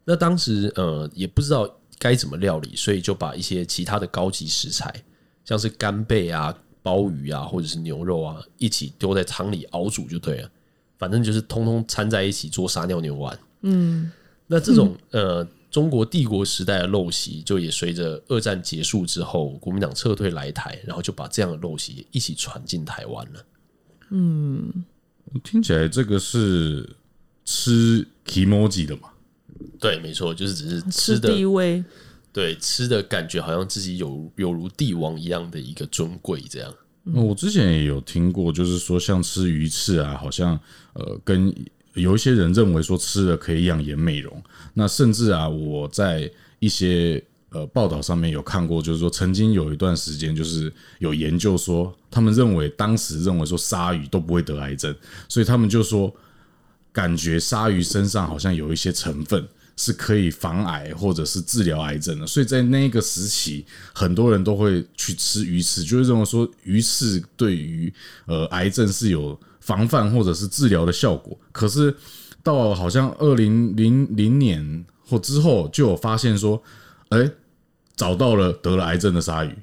[0.05, 1.67] 那当时呃也不知道
[1.99, 4.95] 该怎么料理，所以就把一些其他的高级食材，
[5.43, 10.51] 像是干贝啊、鲍鱼啊，或者是牛肉啊，一起丢在汤里熬煮就对了。
[10.99, 13.39] 反正就是通通掺在一起做撒尿牛丸。
[13.63, 14.13] 嗯，
[14.47, 23.45] 那这种 呃中国帝国时代的陋习，就也随着二战结束之后，国民党撤退来台，然后就把这样的陋习一起传进台湾了。
[24.11, 24.85] 嗯
[25.45, 26.89] 听起来这个是
[27.45, 29.11] 吃 kimoji 的嘛？
[29.79, 31.85] 对，没错，就是只是吃吃的地位，
[32.33, 36.75] 对吃的感觉，好像自己有有如帝王一样的一个尊贵，这样。
[37.15, 40.59] 呃我之前也有听过，就是说像吃鱼翅啊，好像
[40.95, 41.55] 呃跟
[41.95, 44.43] 有一些人认为说吃了可以养颜美容，
[44.75, 54.95] 那甚至啊我在一些呃报道上面有看过，就是说曾经有一段时间，就是有研究说，他们认为当时认为说鲨鱼都不会得癌症，
[55.29, 56.15] 所以他们就说，
[56.93, 59.47] 感觉鲨鱼身上好像有一些成分
[59.77, 67.93] 是可以防癌或者是治疗癌症的，所以在那个时期，很多人都会去吃鱼翅，就是认为说鱼翅对于
[68.27, 71.37] 呃癌症是有防范或者是治疗的效果。
[71.53, 71.95] 可是
[72.43, 76.61] 到好像二零零零年或之后，就有发现说，
[77.11, 77.31] 哎、
[77.95, 79.55] 找到了得了癌症的鲨鱼。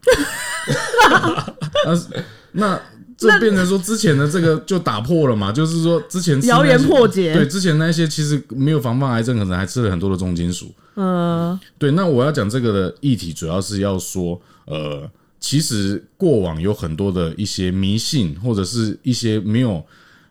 [1.85, 2.81] 那那
[3.17, 5.51] 这变成说之前的这个就打破了嘛？
[5.51, 10.71] 就是说之前谣言破解对，之前那些其实没有防范癌症，可能还吃了很多的重金属。
[10.95, 15.09] 嗯，对，那我要讲这个的议题，主要是要说，呃，
[15.45, 19.86] 其实过往有很多的一些迷信，或者是一些没有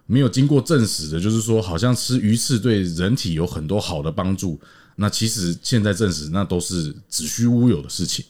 [0.07, 4.61] 没有经过证实的，就是说，好像吃鱼翅对人体有很多好的帮助。
[4.96, 8.24] 那其实现在证实，那都是子虚乌有的事情。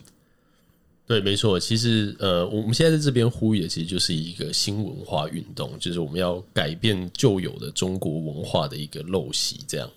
[1.06, 1.58] 对，没错。
[1.58, 9.60] 其实，呃，我们现在在这边呼吁的，其实就是一个新文化运动，就是我们要改变旧有的中国文化的一个陋习。
[9.66, 9.90] 这样，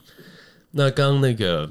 [0.72, 1.70] 那刚刚那个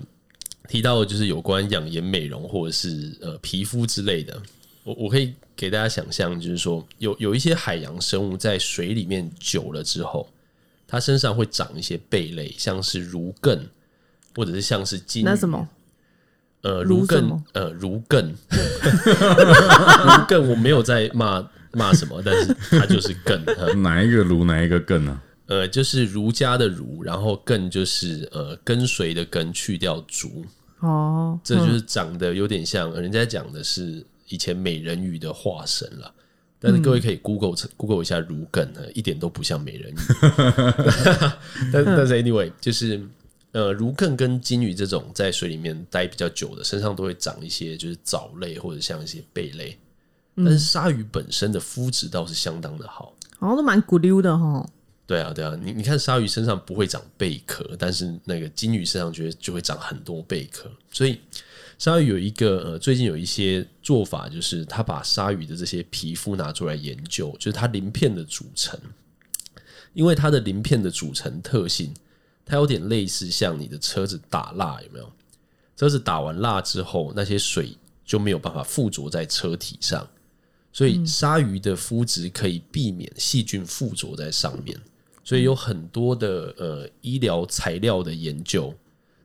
[0.68, 4.42] 提到的就是有关养颜美容或者是呃皮肤之类的，
[4.86, 10.28] 我我可以给大家想象，就是说有有一些海洋生物在水里面久了之后，
[10.86, 13.58] 它身上会长一些贝类，像是如艮，
[14.36, 15.68] 或者是像是金那什么？
[16.62, 18.30] 呃，如艮如什么，呃，如艮，
[20.04, 25.20] 如艮，我没有在骂骂什么，但是它就是艮，呃哪一个如，哪一个更呢？
[25.46, 30.44] 呃，就是儒家的儒，然后艮就是呃跟随的跟，去掉足，
[30.78, 36.12] 哦，这就是长得有点像，人家讲的是以前美人鱼的化身了。
[36.58, 39.96] 但是各位可以 Google Google 一下如艮，呃一点都不像美人鱼。
[41.70, 43.06] 但但是 anyway，就是
[43.52, 49.78] 呃，如艮跟金鱼这种在水里面待比较久的，身上都会长一些就是藻类或者像一些贝类。
[50.36, 53.14] 但是鲨鱼本身的肤质倒是相当的好。
[53.38, 54.66] 好像都蛮骨溜的哈。
[55.06, 60.70] 对啊，对啊，你你看鲨鱼身上不会长贝壳，但是那个金鱼身上就会就会长很多贝壳。
[60.90, 61.20] 所以
[61.78, 68.80] 鲨鱼有一个呃，最近有一些做法，就是他把鲨鱼的这些皮肤拿出来研究，就是它鳞片的组成，
[69.92, 71.92] 因为它的鳞片的组成特性，
[72.46, 75.12] 它有点类似像你的车子打蜡，有没有？
[75.76, 80.08] 车子打完蜡之后，那些水就没有办法附着在车体上，
[80.72, 84.74] 所以鲨鱼的肤质可以避免细菌附着在上面。
[85.22, 88.72] 所以有很多的呃医疗材料的研究，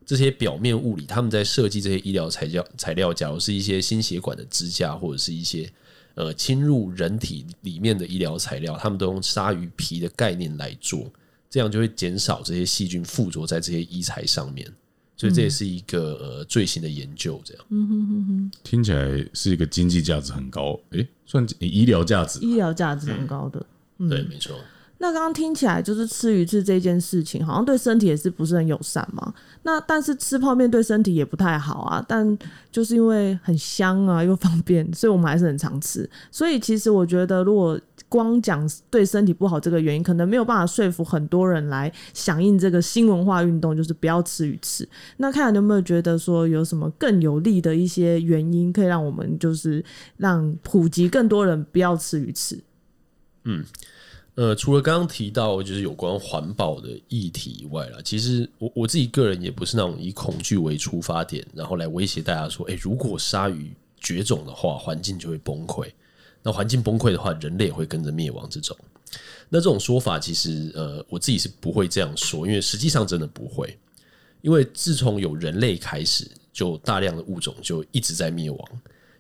[0.06, 5.72] 这些表面物理，他们在设计这些医疗材料材料，假如是一些心血管的支架，或者是一些
[6.16, 11.12] 呃侵入人体里面的医疗材料，他们都用鲨鱼皮的概念来做，
[11.50, 14.70] 这样就会减少这些细菌附着在这些医材上面。
[15.18, 17.64] 所以这也是一个呃最新的研究，这样。
[17.70, 22.40] 嗯哼哼哼听起来是一个经济价值很高，诶，算医疗价值。
[22.40, 23.64] 医疗价值很高的。
[24.10, 24.60] 对，没错。
[25.02, 29.34] 那刚刚听起来就是吃鱼翅这件事情，好像对身体也是不是很友善嘛？
[29.64, 32.06] 那但是吃泡面对身体也不太好啊。
[32.08, 32.38] 但
[32.72, 36.08] 就是因为很香啊，又方便，所以我们还是很常吃。
[36.30, 44.88] 所以其实我觉得，如果光讲对身体不好这个原因，可能没有办法说服很多人来响应这个新文化运动，就是不要吃鱼翅。
[45.18, 49.84] 那看看有没有觉得说有什么更有利的一些原因，可以让我们就是
[50.18, 52.60] 让普及更多人不要吃鱼翅？
[53.46, 53.64] 嗯
[54.42, 65.88] 呃，除了刚刚提到就是有关环保的议题以外啦，其实我我自己个人也不是那种以恐惧为出发点，然后来威胁大家说，诶，如果鲨鱼绝种的话，环境就会崩溃。
[66.42, 68.50] 那环境崩溃的话，人类也会跟着灭亡。
[68.50, 68.76] 这种，
[69.48, 73.78] 那这种说法其实呃，我自己是不会这样说，因为实际上真的不会。
[74.42, 78.68] 因为自从有人类开始，就大量的物种就一直在灭亡。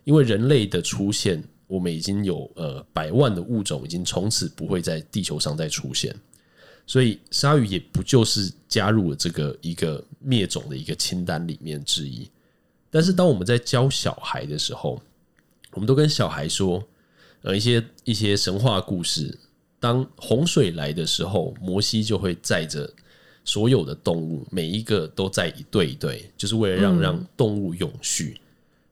[0.03, 6.13] 因为人类的出现，我们已经有呃百万的物种已经从此不会在地球上再出现，
[6.85, 12.29] 所以鲨鱼也不就是加入了这个一个灭种的一个清单里面之一。
[12.89, 15.01] 但是当我们在教小孩的时候，
[15.71, 16.83] 我们都跟小孩说，
[17.43, 19.39] 呃，一些一些神话故事。
[19.79, 22.87] 当洪水来的时候，摩西就会载着
[23.45, 28.39] 所有的动物，每一个都在一对一对，就是为了让让动物永续。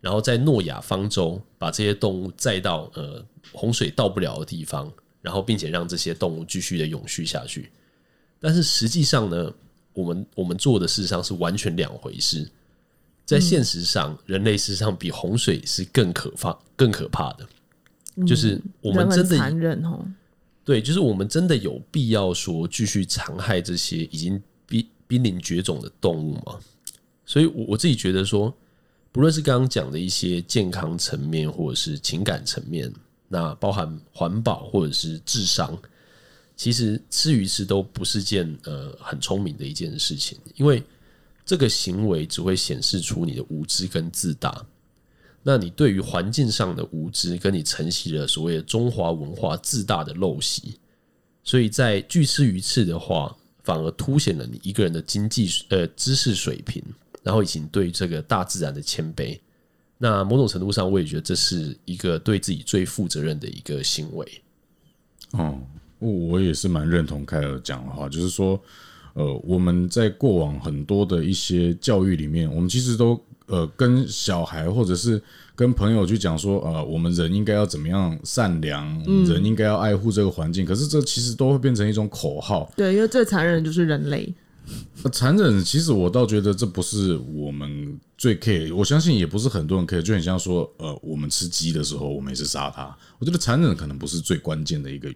[0.01, 7.71] 然后在诺亚方舟把这些动物载到呃洪水到不了的地方，然后并且让这些动物继续的永续下去。
[8.39, 9.53] 但是实际上呢，
[9.93, 12.49] 我们我们做的事实上是完全两回事。
[13.25, 17.47] 在现实上，人类事实上比洪水是更可怕、更可怕的。
[18.25, 20.03] 就是我们真的残忍哦。
[20.63, 26.59] 对，就是我们真的有必要说继续残害这些已经濒濒临绝种的动物吗？
[27.23, 28.51] 所以我，我自己觉得说，
[29.11, 32.91] 不论是刚刚讲的一些健康层面，或者是情感层面，
[33.27, 35.75] 那包含环保或者是智商，
[36.55, 40.83] 其实吃鱼翅都不是件呃很聪明的一件事情，因为
[41.43, 44.65] 这个行为只会显示出你的无知跟自大。
[45.41, 50.77] 那你对于环境上的无知，跟你承袭了所谓的中华文化自大的陋习，
[51.43, 56.83] 所以在拒吃鱼翅的话，反而凸显了你一个人的经济呃知识水平。
[57.29, 59.37] 然后以及对这个大自然的谦卑，
[59.99, 64.27] 那某种程度上，我也觉得这是一个对自己最负责任的一个行为。
[65.33, 65.59] 哦，
[65.99, 68.59] 我也是蛮认同凯尔讲的话，就是说，
[69.13, 75.21] 呃，我们在过往很多的一些教育里面，我们其实都呃跟小孩或者是
[75.55, 78.87] 跟朋友去讲说，呃，我们人应该要怎么样善良，
[79.27, 80.65] 人应该要爱护这个环境。
[80.65, 82.73] 可是这其实都会变成一种口号。
[82.75, 84.33] 对，因为最残忍的就是人类。
[85.11, 92.95] 残忍，其实我倒觉得这不是我们最 care，我相信也不是很多人 care，就很像说，呃，我们吃鸡的时候，我们也是杀它。
[93.17, 95.09] 我觉得残忍可能不是最关键的一个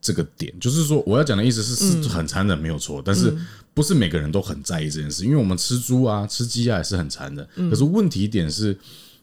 [0.00, 3.34] 这个点，就是说我要讲的意思是是很残忍没有错，但是
[3.72, 7.70] 不是每个人都很在意这件事，因为我们吃猪啊、吃鸡啊也是很残忍。
[7.70, 8.78] 可是问题点是，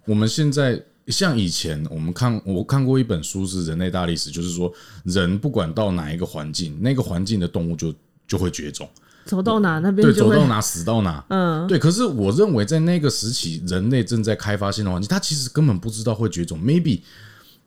[0.06, 4.74] 我们现在像以前我们看我看过一本书是《人类大历史》，就是说
[5.06, 7.94] 人不管到哪一个环境，那个环境的动物就
[8.28, 8.90] 就会绝种。
[9.26, 11.24] 走到哪那边对，走到哪死到哪。
[11.30, 11.80] 嗯，对。
[11.80, 16.60] 可是我认为在那个时期，人类正在开发新的环境，他其实根本不知道会绝种。
[16.60, 17.02] Maybe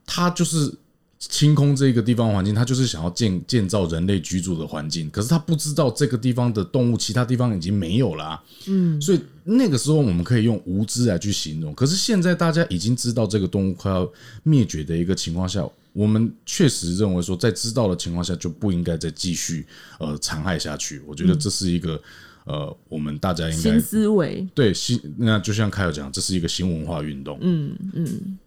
[0.05, 0.73] 他就是
[1.19, 5.09] 清空这个地方环境，他就是想要建建造人类居住的环境。
[5.11, 8.41] 可是他不知道这个地方的动物，其他地方已经没有了。
[8.67, 11.75] 嗯，所以那个时候我们可以用无知来去形容。
[11.75, 14.07] 可是现在大家已经知道这个动物快要
[14.43, 15.67] 灭绝的一个情况下。
[15.97, 19.67] 我们确实认为说，在知道的情况下就不应该再继续
[19.99, 21.03] 呃残害下去。
[21.07, 21.99] 我觉得这是一个
[22.45, 27.39] 呃，我们大家应该新思维对新那就像凯尔讲，这是一个新文化运动。
[27.41, 28.39] 嗯嗯。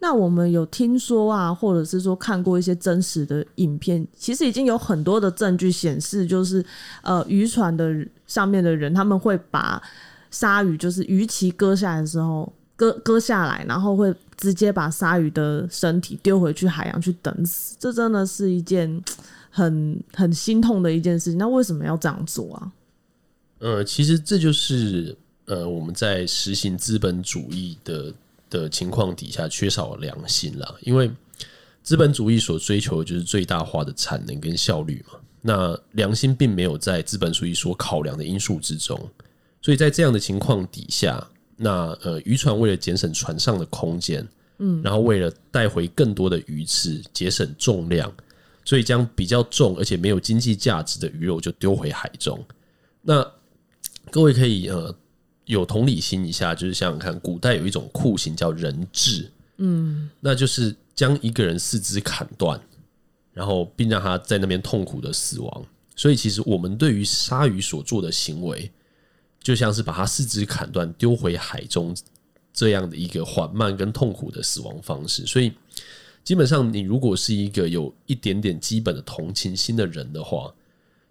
[0.00, 6.64] 那我们有听说啊，或者是说看过一些真实的影片，其实已经有很多的证据显示，就是
[7.02, 9.80] 呃渔船的上面的人他们会把
[10.32, 14.12] 鲨鱼就是鱼鳍割下来的时候割割下来，然后会。
[14.38, 19.02] 直接把鲨鱼的身体丢回去海洋去等死，这真的是一件
[19.50, 21.38] 很很心痛的一件事情。
[21.38, 22.72] 那为什么要这样做啊？
[23.58, 28.14] 呃，其实这就是呃我们在实行资本主义的
[28.48, 30.76] 的情况底下缺少良心了。
[30.82, 31.10] 因为
[31.82, 35.18] 资本主义所追求的就是最大化的产能跟效率嘛。
[35.42, 38.96] 那良心并没有在资本主义所考量的因素之中，
[39.60, 41.28] 所以在这样的情况底下。
[41.60, 44.24] 那呃，渔船为了节省船上的空间，
[44.58, 48.10] 嗯，然后为了带回更多的鱼翅，节省重量，
[48.64, 52.40] 所以将比较重而且没有经济价值的鱼肉就丢回海中。
[53.02, 53.28] 那
[54.12, 54.94] 各位可以呃
[55.46, 62.60] 有同理心一下，就是想想看，古代有一种酷刑叫人质，嗯，那就是将一个人四肢砍断，
[63.32, 65.66] 然后并让他在那边痛苦的死亡。
[65.96, 68.70] 所以其实我们对于鲨鱼所做的行为。
[69.42, 71.96] 就像是把它四肢砍断丢回海中
[72.52, 75.52] 这样的一个缓慢跟痛苦的死亡方式，所以
[76.24, 80.52] 基本上你如果是一个有一点点基本的同情心的人的话，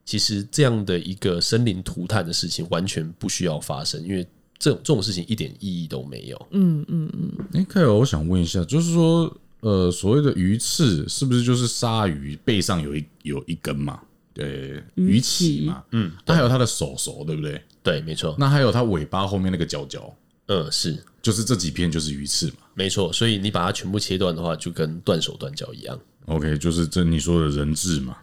[0.06, 4.28] 其实这样的一个生灵涂炭的事情完全不需要发生，因为
[4.60, 6.48] 这种这种事情一点意义都没有。
[6.52, 7.32] 嗯嗯嗯。
[7.54, 14.02] 哎，凯尔，我想问一下，就是说，呃，所谓的鱼刺是不是就是鲨鱼背上有一有一根嘛？
[14.38, 17.60] 对，鱼鳍嘛，嗯，它还有它的手手，对不对？
[17.82, 18.36] 对，没错。
[18.38, 23.12] 那还有它尾巴后面那个角角，嗯，是，就是这几片就是鱼刺嘛，没错。
[23.12, 26.00] 所以你把它全部切断的话，就跟断手断脚一样。
[26.28, 28.16] OK，就是这你说的人质嘛。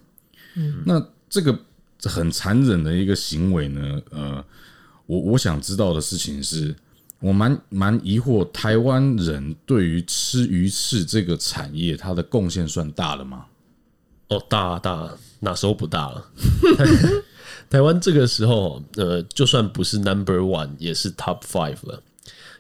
[0.55, 1.59] 嗯，那这个
[2.05, 4.45] 很残忍的一个行为呢，呃，
[5.07, 6.73] 我我想知道的事情是，
[7.19, 13.47] 我蛮蛮疑惑，台湾人对于吃鱼翅这个产业，它的贡献算大了吗？
[14.29, 15.11] 哦，大大。
[15.45, 16.27] 那时候不大了，
[17.69, 22.03] 台湾这个时候，呃，就算不是 number one，也是 top five 了。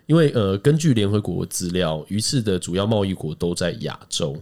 [0.06, 4.36] 因为呃，根据联合国资料，鱼翅的主要贸易国都在亚洲，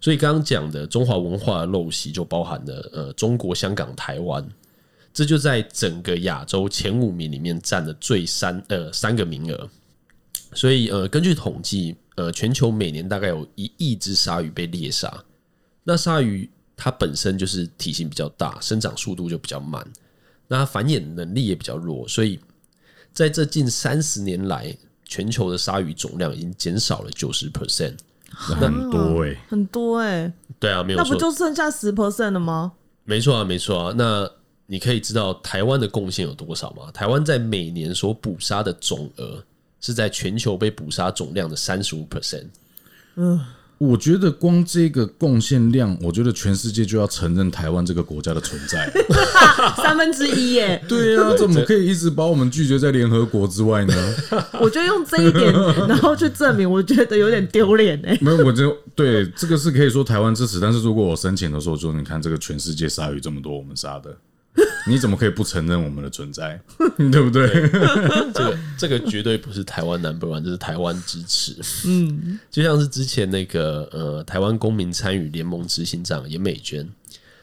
[0.00, 4.48] 所以刚刚讲的中华文化陋习就包含了呃中国香港、台湾，
[5.12, 9.68] 这就在整个亚洲前五名里面占了最三呃三个名额。
[10.54, 15.24] 所以呃，根据统计，呃，全球每年大概有一亿只鲨鱼被猎杀，
[15.82, 16.48] 那鲨鱼。
[16.84, 19.86] 它本身就是体型比较大，生长速度就比较慢，
[20.48, 22.40] 那它繁衍能力也比较弱，所以
[23.12, 27.94] 在这近三十年来，全球的鲨鱼总量已经减少了九十 percent，
[28.32, 32.72] 很多哎，很多哎，对啊，没有，那不就剩下十 percent 了吗？
[33.04, 33.94] 没错啊，没错啊。
[33.96, 34.28] 那
[34.66, 36.90] 你可以知道台湾的贡献有多少吗？
[36.90, 39.40] 台湾在每年所捕杀的总额
[39.80, 42.48] 是在全球被捕杀总量的三十五 percent。
[43.82, 48.88] 我觉得光这个贡献量，我觉得全世界就要承认台湾这个国家的存在。
[49.76, 50.80] 三分之一耶！
[50.88, 53.94] 对啊，怎么可以一直把我们拒绝在联合国之外呢？
[54.60, 55.52] 我就用这一点，
[55.88, 58.16] 然后去证明，我觉得有点丢脸哎。
[58.22, 64.16] 没有，我就对这个是可以说台湾支持，但是如果我申请的时候说，你看这个全世界鲨鱼这么多，我们杀的。
[64.86, 66.60] 你怎么可以不承认我们的存在？
[67.10, 67.48] 对不对？
[68.34, 71.56] 这个这个绝对不是台湾 number one，这是台湾支持。
[71.86, 76.86] 嗯，就像是之前那个呃，台湾公民参与联盟执行长严美娟，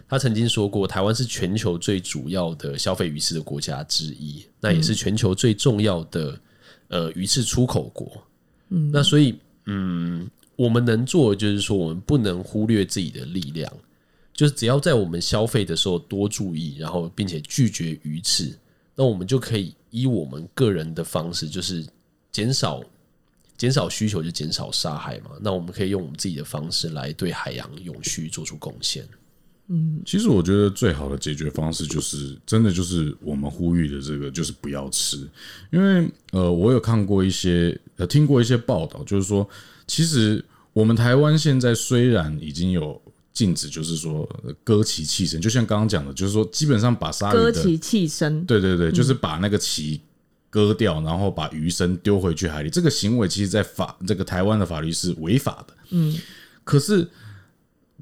[0.08, 6.40] 她曾经说过，台湾是全球最主要的消费鱼翅的国家之一，那也是全球最重要的
[6.90, 8.22] 呃鱼翅出口国。
[8.70, 13.72] 嗯，那所以嗯，我们能做的就是说，我们不能忽略自己的力量。
[14.40, 18.58] 就是只要在我们消费的时候多注意，然后并且拒绝鱼翅，
[18.96, 21.86] 那我们就可以以我们个人的方式，就是
[22.32, 22.82] 减少
[23.58, 25.32] 减少需求，就减少杀害嘛。
[25.42, 29.06] 那我们可以用我们自己的方式来对海洋永续做出贡献。
[29.68, 35.18] 嗯，其实我觉得最好的解决方式就是真的就是我们呼吁的这个，就是不要吃。
[35.70, 39.46] 因为呃，我有看过一些呃听过一些报道，就是说，
[39.86, 43.02] 其实我们台湾现在虽然已经有。
[43.40, 44.28] 禁止就是说
[44.66, 50.02] 割鳍弃身，就像刚刚讲的，就是说基本上把鲨鱼割鳍弃身，对对对，就是把那个鳍
[50.50, 52.70] 割掉，然后把鱼身丢回去海里。
[52.70, 55.74] 这个行为其实，在法这个台湾的法律是违法的。
[55.92, 56.18] 嗯，
[56.66, 57.08] 可是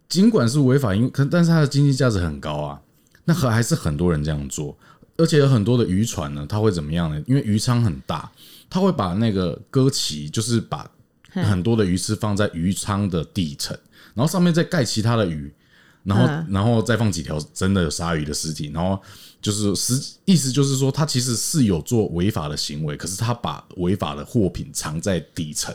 [0.10, 2.82] 尽管是违法，因为可但是它的经济价值很高啊，
[3.26, 4.76] 那还还是很多人这样做，
[5.18, 7.24] 而且有很多的渔船呢，它会怎么样呢？
[7.28, 8.32] 因为渔仓很大，
[8.72, 10.90] 它会把那个割鳍，就是把
[11.30, 13.78] 很多的鱼翅放在鱼仓的底层。
[14.18, 15.54] 然后上面再盖其他的鱼，
[16.02, 19.00] 然后然后再放几条真的有鲨鱼的尸体，然后
[19.40, 19.94] 就是实
[20.26, 25.72] 意思就是说，他其实是有做违法的行为，可是他把违法的货品藏在底层，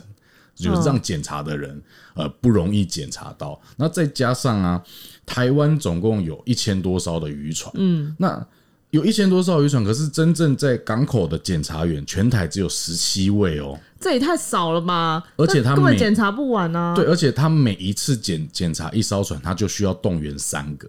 [0.57, 1.81] 就是让检查的人
[2.15, 3.61] 呃不容易检查到。
[3.77, 4.83] 那再加上啊，
[5.25, 8.45] 台湾总共有一千多艘的渔船，嗯，那。
[8.93, 15.25] 有一千多艘渔船，可是真正在港口的检查员，全台只有十七位哦，这也太少了吧！
[15.37, 16.95] 而且他根本检查不完啊。
[16.95, 20.87] 对，而且他每一次检检查一艘船，他就需要动员三个，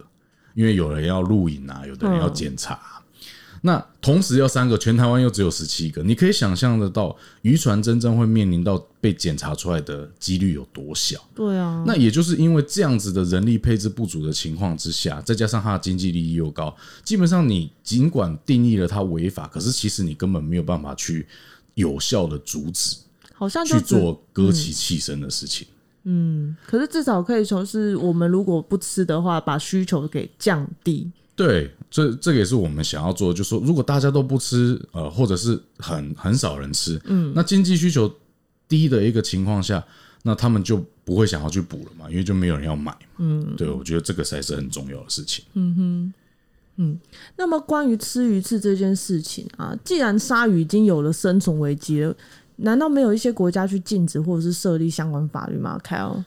[0.54, 2.78] 因为有人要录影啊，有的人要检查。
[3.66, 11.18] 那同时要三个，全台湾又只有十七个，你可以想象得到渔船真正会面临到被检查出来的几率有多小。
[11.34, 21.26] 对啊，那也就是因为这样子的人力配置不足的情况之下，再加上它的经济利益又高，基本上你尽管定义了它违法，可是其实你根本没有办法去
[21.76, 22.97] 有效的阻止，
[23.34, 25.66] 好像去做割其弃身的事情。
[26.03, 31.09] 嗯，可是至少可以说是我们如果不吃的话，把需求给降低。
[31.36, 38.11] 对，这这个也是我们想要做的，就是说，如果大家都不吃，呃，或者是很很少人吃，嗯，那经济需求
[38.67, 39.84] 低的一个情况下，
[40.21, 46.13] 那他们就不会想要去补了嘛，因为就没有人要买，嗯，对，我觉得这个才是很重要的事情，嗯哼，
[46.77, 46.99] 嗯，
[47.36, 52.15] 那么关于吃鱼翅这件事情啊，既然鲨鱼已经有了生存危机了，
[52.57, 55.79] 难道没有一些国家去禁止或者是设立相关法律吗？
[55.84, 56.23] 凯尔？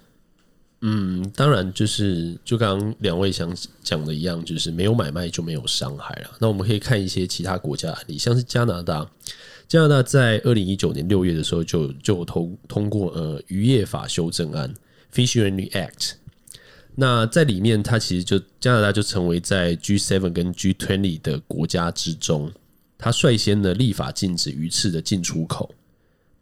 [0.83, 3.53] 嗯，当然就是就刚两位想
[3.83, 6.31] 讲的一样，就是没有买卖就没有伤害了。
[6.39, 9.11] 那我们可以看一些其他国家案例，像是加拿大，
[9.67, 14.73] 加拿大在二零一九年六月的时候就就通通过呃渔业法修正案
[15.13, 16.13] （Fishery Act）。
[16.95, 22.53] 那在里面，它其实就加拿大就成为在 G seven 跟 G twenty 的国家之中，
[22.99, 25.75] 它率先的立法禁止鱼翅的进出口。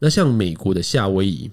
[0.01, 1.51] 那像美国的夏威夷。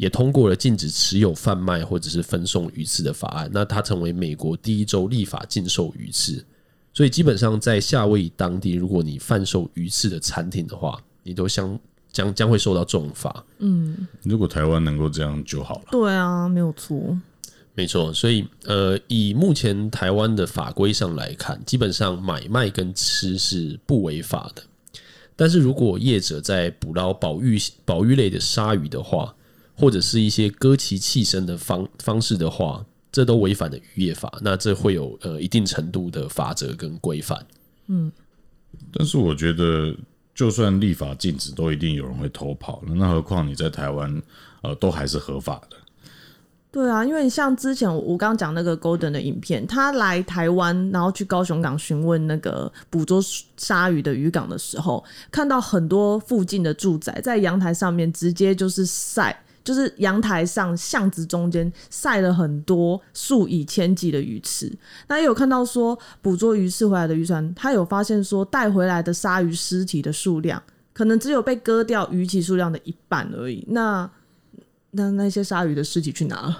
[0.00, 3.50] 也通过了禁止持有、贩卖或者是分送鱼翅的法案。
[3.52, 6.42] 那它成为美国第一州立法禁售鱼翅，
[6.94, 11.78] 所以基本上在夏威夷当地，如果你贩售鱼翅的产品的话，你都将
[12.10, 13.44] 将将会受到重罚。
[13.58, 15.88] 嗯，如果台湾能够这样就好了。
[15.90, 17.14] 对啊，没有错，
[17.74, 18.10] 没错。
[18.10, 24.62] 所以呃，以目前台湾的法规上来看，基本上买卖跟吃是不违法的。
[25.36, 29.34] 但是如果业者在捕捞保育保育类的鲨鱼的话，
[29.80, 37.46] 或者是一些割其气身的方方式的话，这都违反了渔业法，那这会有呃一定程度的法则跟规范。
[37.86, 38.12] 嗯，
[38.92, 39.96] 但是我觉得，
[40.34, 42.94] 就算立法禁止，都一定有人会偷跑了。
[42.94, 44.22] 那何况你在台湾，
[44.62, 45.76] 呃，都还是合法的。
[46.70, 53.20] 对啊，因为像之前我刚刚讲那个 Golden 的影片，他来台湾，然后去高雄港询问那个捕捉
[53.56, 55.02] 鲨鱼的渔港的时候，
[55.32, 59.42] 看到很多附近的住宅在阳台上面直接就是晒。
[59.62, 64.72] 就是阳台上巷子中间晒了很多数以千计的鱼翅，
[65.08, 70.62] 那也有看到说捕捉鱼翅回来的渔船，他有发现说带回来的鲨鱼尸体的数量。
[70.92, 73.64] 可能只有被割掉鱼鳍数量的一半而已。
[73.68, 74.10] 那
[74.90, 76.58] 那那些鲨鱼的尸体去哪了？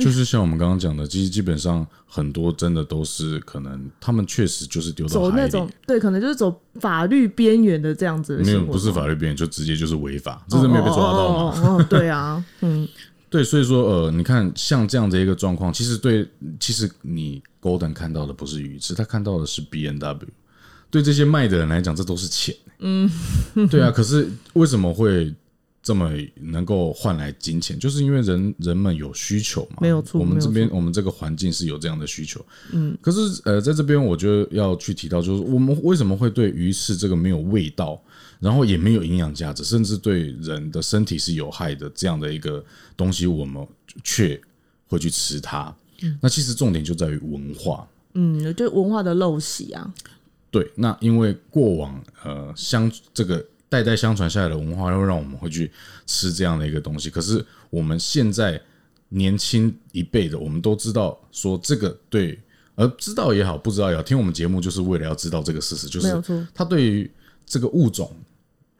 [0.00, 11.42] 就是像我们刚刚讲的，其实基本上很多真的都是可能他们确实就是丢到海里走那种，对，可能就是走法律边缘的这样子的没有不是法律边缘，就直接就是违法，这是没有被抓到嘛？
[11.42, 12.88] 哦哦哦哦对啊，嗯，
[13.28, 16.26] 对，所以说呃，你看像这样的一个状况，其实对，
[16.58, 20.28] 其实你 Golden 看到的不是鱼翅，他看到的是 B N W。
[20.90, 22.54] 对这些卖的人来讲，这都是钱。
[22.80, 23.10] 嗯，
[23.70, 23.90] 对啊。
[23.90, 25.32] 可是为什么会
[25.82, 27.78] 这么能够换来金钱？
[27.78, 29.78] 就是因为人人们有需求嘛。
[29.80, 32.44] 没有错我们这边我们这个环境是有这样的需求。
[32.72, 38.00] 嗯，可是呃，在这边我就要去提到，就是我们为什么会对鱼翅这个没有味道，
[38.38, 42.64] 然后也没有营养价值，甚至对人的身体是有害的这样的一个
[42.96, 43.66] 东西，我们
[44.04, 44.40] 却
[44.86, 45.74] 会去吃它。
[46.02, 47.88] 嗯那其实重点就在于文化。
[48.14, 49.94] 嗯，就文化的陋习啊，
[50.50, 53.42] 对，那因为过往呃相这个
[53.72, 55.72] 代代相传下来的文化，会让我们会去
[56.06, 57.08] 吃这样的一个东西。
[57.08, 58.60] 可是我们现在
[59.08, 62.38] 年轻一辈的，我们都知道说这个对，
[62.74, 66.46] 而知道也好，不知道也好，听我们节目就是为了要知道这个事实，就是。
[66.52, 67.10] 它对于
[67.46, 68.14] 这个物种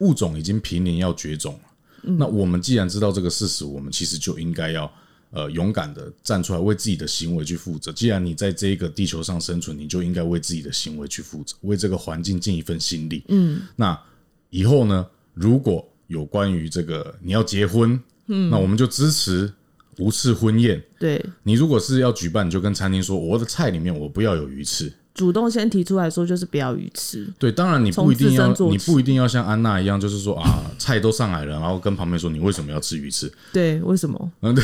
[0.00, 2.12] 物种已经濒临要绝种了。
[2.18, 4.92] 那我们既然知道这个事实，我们其实就应该要
[5.30, 7.90] 呃勇敢的站出来，为自己的行为去负责。
[7.92, 13.24] 既然你在这个地球上生存，你就应该为自己的行为去负责，为这个环境尽一份心力。
[13.28, 13.98] 嗯，那
[14.52, 19.50] 以后呢，如果有关于这个你要结婚，嗯，那我们就支持
[19.96, 20.82] 无刺婚宴。
[20.98, 24.92] 对，你如果是要举办，你就跟餐厅说，我的菜里面我不要有鱼翅。
[25.14, 27.26] 主动先提出来说，就是不要鱼翅。
[27.38, 33.30] 对，当然你不一定要你不一定要像安娜一样，就是说啊，菜都上来了，然后跟旁边说你为什么要吃鱼翅？
[33.52, 34.32] 对，为什么？
[34.40, 34.62] 嗯，对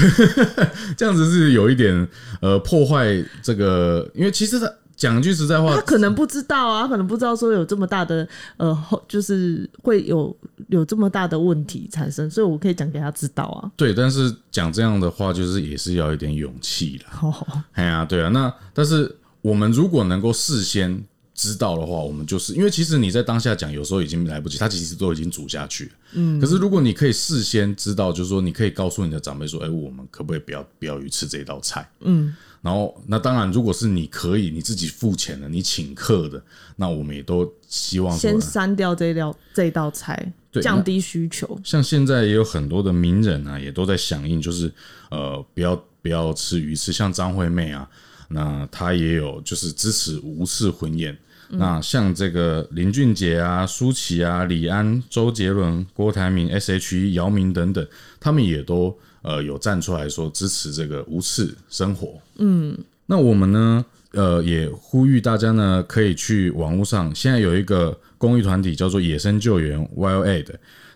[0.96, 2.08] 这样子是有一点
[2.40, 10.36] 呃破坏这个，因为其实他讲句实在话他，可能不知道啊，他可能不知道说有这么大的呃，后就是会有
[10.66, 13.70] 有这么大的问题产生，所以我可以讲给他知道啊。
[13.76, 17.10] 对，但是讲这样的话，就是也是要一点勇气啦。
[17.12, 21.00] 好，哎呀，对啊，那但是我们如果能够事先
[21.38, 25.90] 知道的话，我们就是因为其实你在当下讲，有时候已经来不及，它其实都已经煮下去了。
[26.14, 31.88] 嗯，可是如果你可以事先知道，就是说你可以告诉你的长辈说，哎、我们可不可以不要不要鱼翅这一道菜？
[32.00, 36.42] 嗯，然后那当然，如果是你可以你自己付钱的，你请客的，
[36.74, 41.56] 那我们也都希望先删掉这一道这道菜，降低需求。
[41.62, 44.72] 像现在也有很多的名人啊，也都在响应，就是
[45.12, 47.88] 呃，不要不要吃鱼翅，像张惠妹啊，
[48.30, 51.16] 那她也有就是支持无翅婚宴。
[51.50, 57.86] 那像这个林俊杰啊、舒淇啊、李安、周杰伦、郭台铭、S.H.E、姚明等等，
[58.20, 62.20] 他们也都呃有站出来说支持这个无翅生活。
[62.36, 62.76] 嗯，
[63.06, 70.46] 那我们呢，呃，也呼吁大家呢，可以去网络上，现在有一个公益团体叫做野生救援 Wild Aid，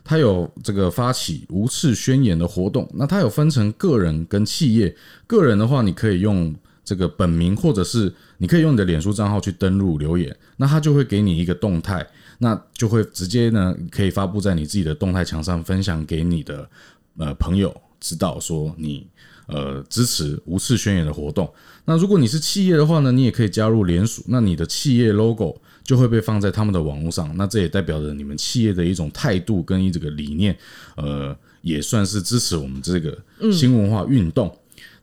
[0.05, 2.87] 它有这个发起无翅宣言的活动。
[2.95, 4.95] 那它有分成个人跟企业，
[5.27, 8.13] 个人的话，你可以用这个本名，或者是
[8.43, 12.05] 你可以用你的脸书账号去登录留言，那它就会给你一个动态，
[12.39, 16.69] 那就会直接呢可以发布在你自己的动态墙上，分享给你的
[17.19, 19.07] 呃朋友知道说你
[19.47, 21.49] 呃支持无翅宣言的活动。
[21.85, 30.59] 那如果你是企业的话呢，你也可以加入联署，那你的企业 logo 就会被放在他们的网络上，那这也代表着你们企业的一种态度跟一这个理念，
[30.97, 33.17] 呃，也算是支持我们这个
[33.53, 34.53] 新文化运动。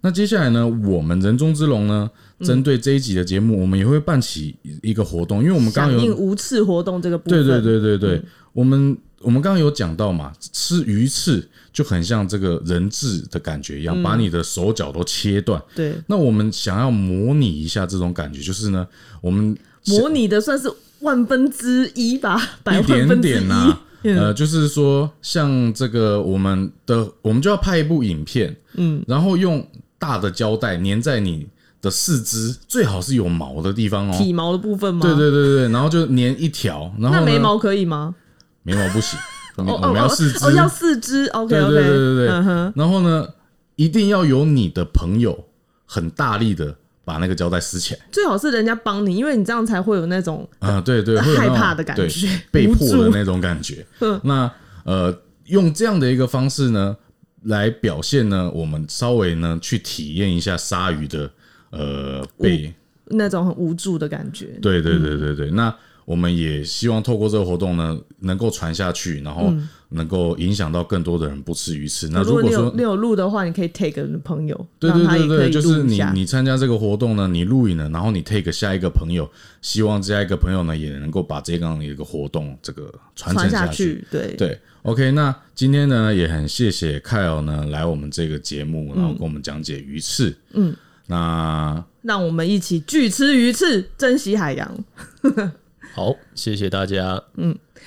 [0.02, 2.10] 那接下来呢，我们人中之龙呢，
[2.42, 8.22] 针对这一集的节目，我们也会办起一个活动，因为我们刚刚有应无刺活动这个部分，对对对对对，
[8.54, 15.62] 我们我们刚刚有讲到嘛，吃鱼刺就很像这个人质的感觉一样，把你的手脚都切断。
[15.76, 15.94] 对。
[16.08, 18.88] 那我们想要模拟一下这种感觉，就是呢，
[19.22, 20.72] 我们模拟的算是
[21.02, 23.22] 万分之一吧，百分之一。
[23.22, 24.18] 点呐、嗯。
[24.18, 29.66] 呃，就是说，像这个我们的，我们就要拍一部影片，嗯，然后用
[29.98, 31.46] 大的胶带粘在你
[31.82, 34.16] 的四肢，最好是有毛的地方哦。
[34.18, 35.02] 体毛的部分吗？
[35.02, 38.16] 对对对对对，然后就粘一条，然后那眉毛可以吗？
[38.64, 39.18] 眉毛不行，
[39.58, 41.28] 我们要四肢，哦，要四肢。
[41.28, 43.28] OK 对 OK，对对对对然后呢，
[43.76, 45.46] 一定要有你的朋友
[45.86, 46.76] 很大力的
[47.06, 48.00] 把那个胶带撕起来。
[48.12, 53.86] 最好是人家帮你，因为你这样才会有那种啊，对对，害怕的感觉被迫的那种感觉。
[54.02, 54.52] 嗯那
[54.84, 55.16] 呃，
[55.46, 56.96] 用这样的一个方式呢，
[57.44, 61.30] 来表现呢，我们稍微呢去体验一下鲨鱼的
[61.72, 62.74] 呃被，
[63.05, 64.57] 那种很无助的感觉。
[64.61, 65.51] 对对对对对。
[65.51, 65.74] 那
[66.05, 69.53] 我们也希望透过这个活动呢，能够传下去，然后
[69.89, 72.09] 能够影响到更多的人不吃鱼翅。
[72.09, 76.01] 那如果说你有录的话，你可以 take 你的朋友，对对对对，就是你。
[76.15, 79.30] 你参加这个活动呢，你录影了，然后你 take 下一个朋友，
[79.61, 83.76] 希望下一个朋友呢也能够把这样的一个活动这个传承下去。
[83.76, 90.36] 去，对对，OK，那今天呢也很谢谢 Kyle 呢来我们这个节目，然后跟我们讲解鱼翅。
[90.53, 90.76] 嗯，
[91.10, 94.78] 那让我们一起拒吃鱼翅，珍惜海洋。
[95.93, 97.22] 好，谢谢大家。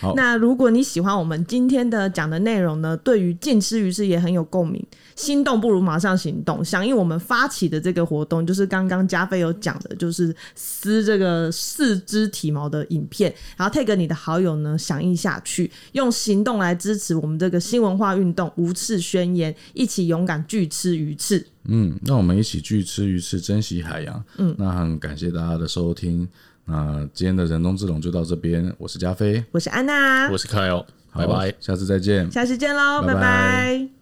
[0.00, 4.84] 好那如果你喜欢我们今天的讲的内容呢，对于禁吃鱼翅也很有共鸣，
[5.16, 6.64] 心动不如马上行动。
[6.64, 21.46] 响应我们发起的这个活动，就是刚刚加菲有讲的，就是撕这个四肢体毛的影片，然后 take 你的好友呢响应下去，用行动来支持我们这个新文化运动无刺宣言，一起勇敢拒吃鱼翅。
[21.64, 24.24] 嗯，那我们一起拒吃鱼翅，珍惜海洋。
[24.36, 26.28] 嗯，那很感谢大家的收听。
[26.64, 31.54] 那今天的人中之龙就到这边，我是加菲，我是安娜，我是 Kyle，拜拜。
[31.60, 32.30] 下次再见。
[32.30, 34.01] 下次见喽，拜拜拜拜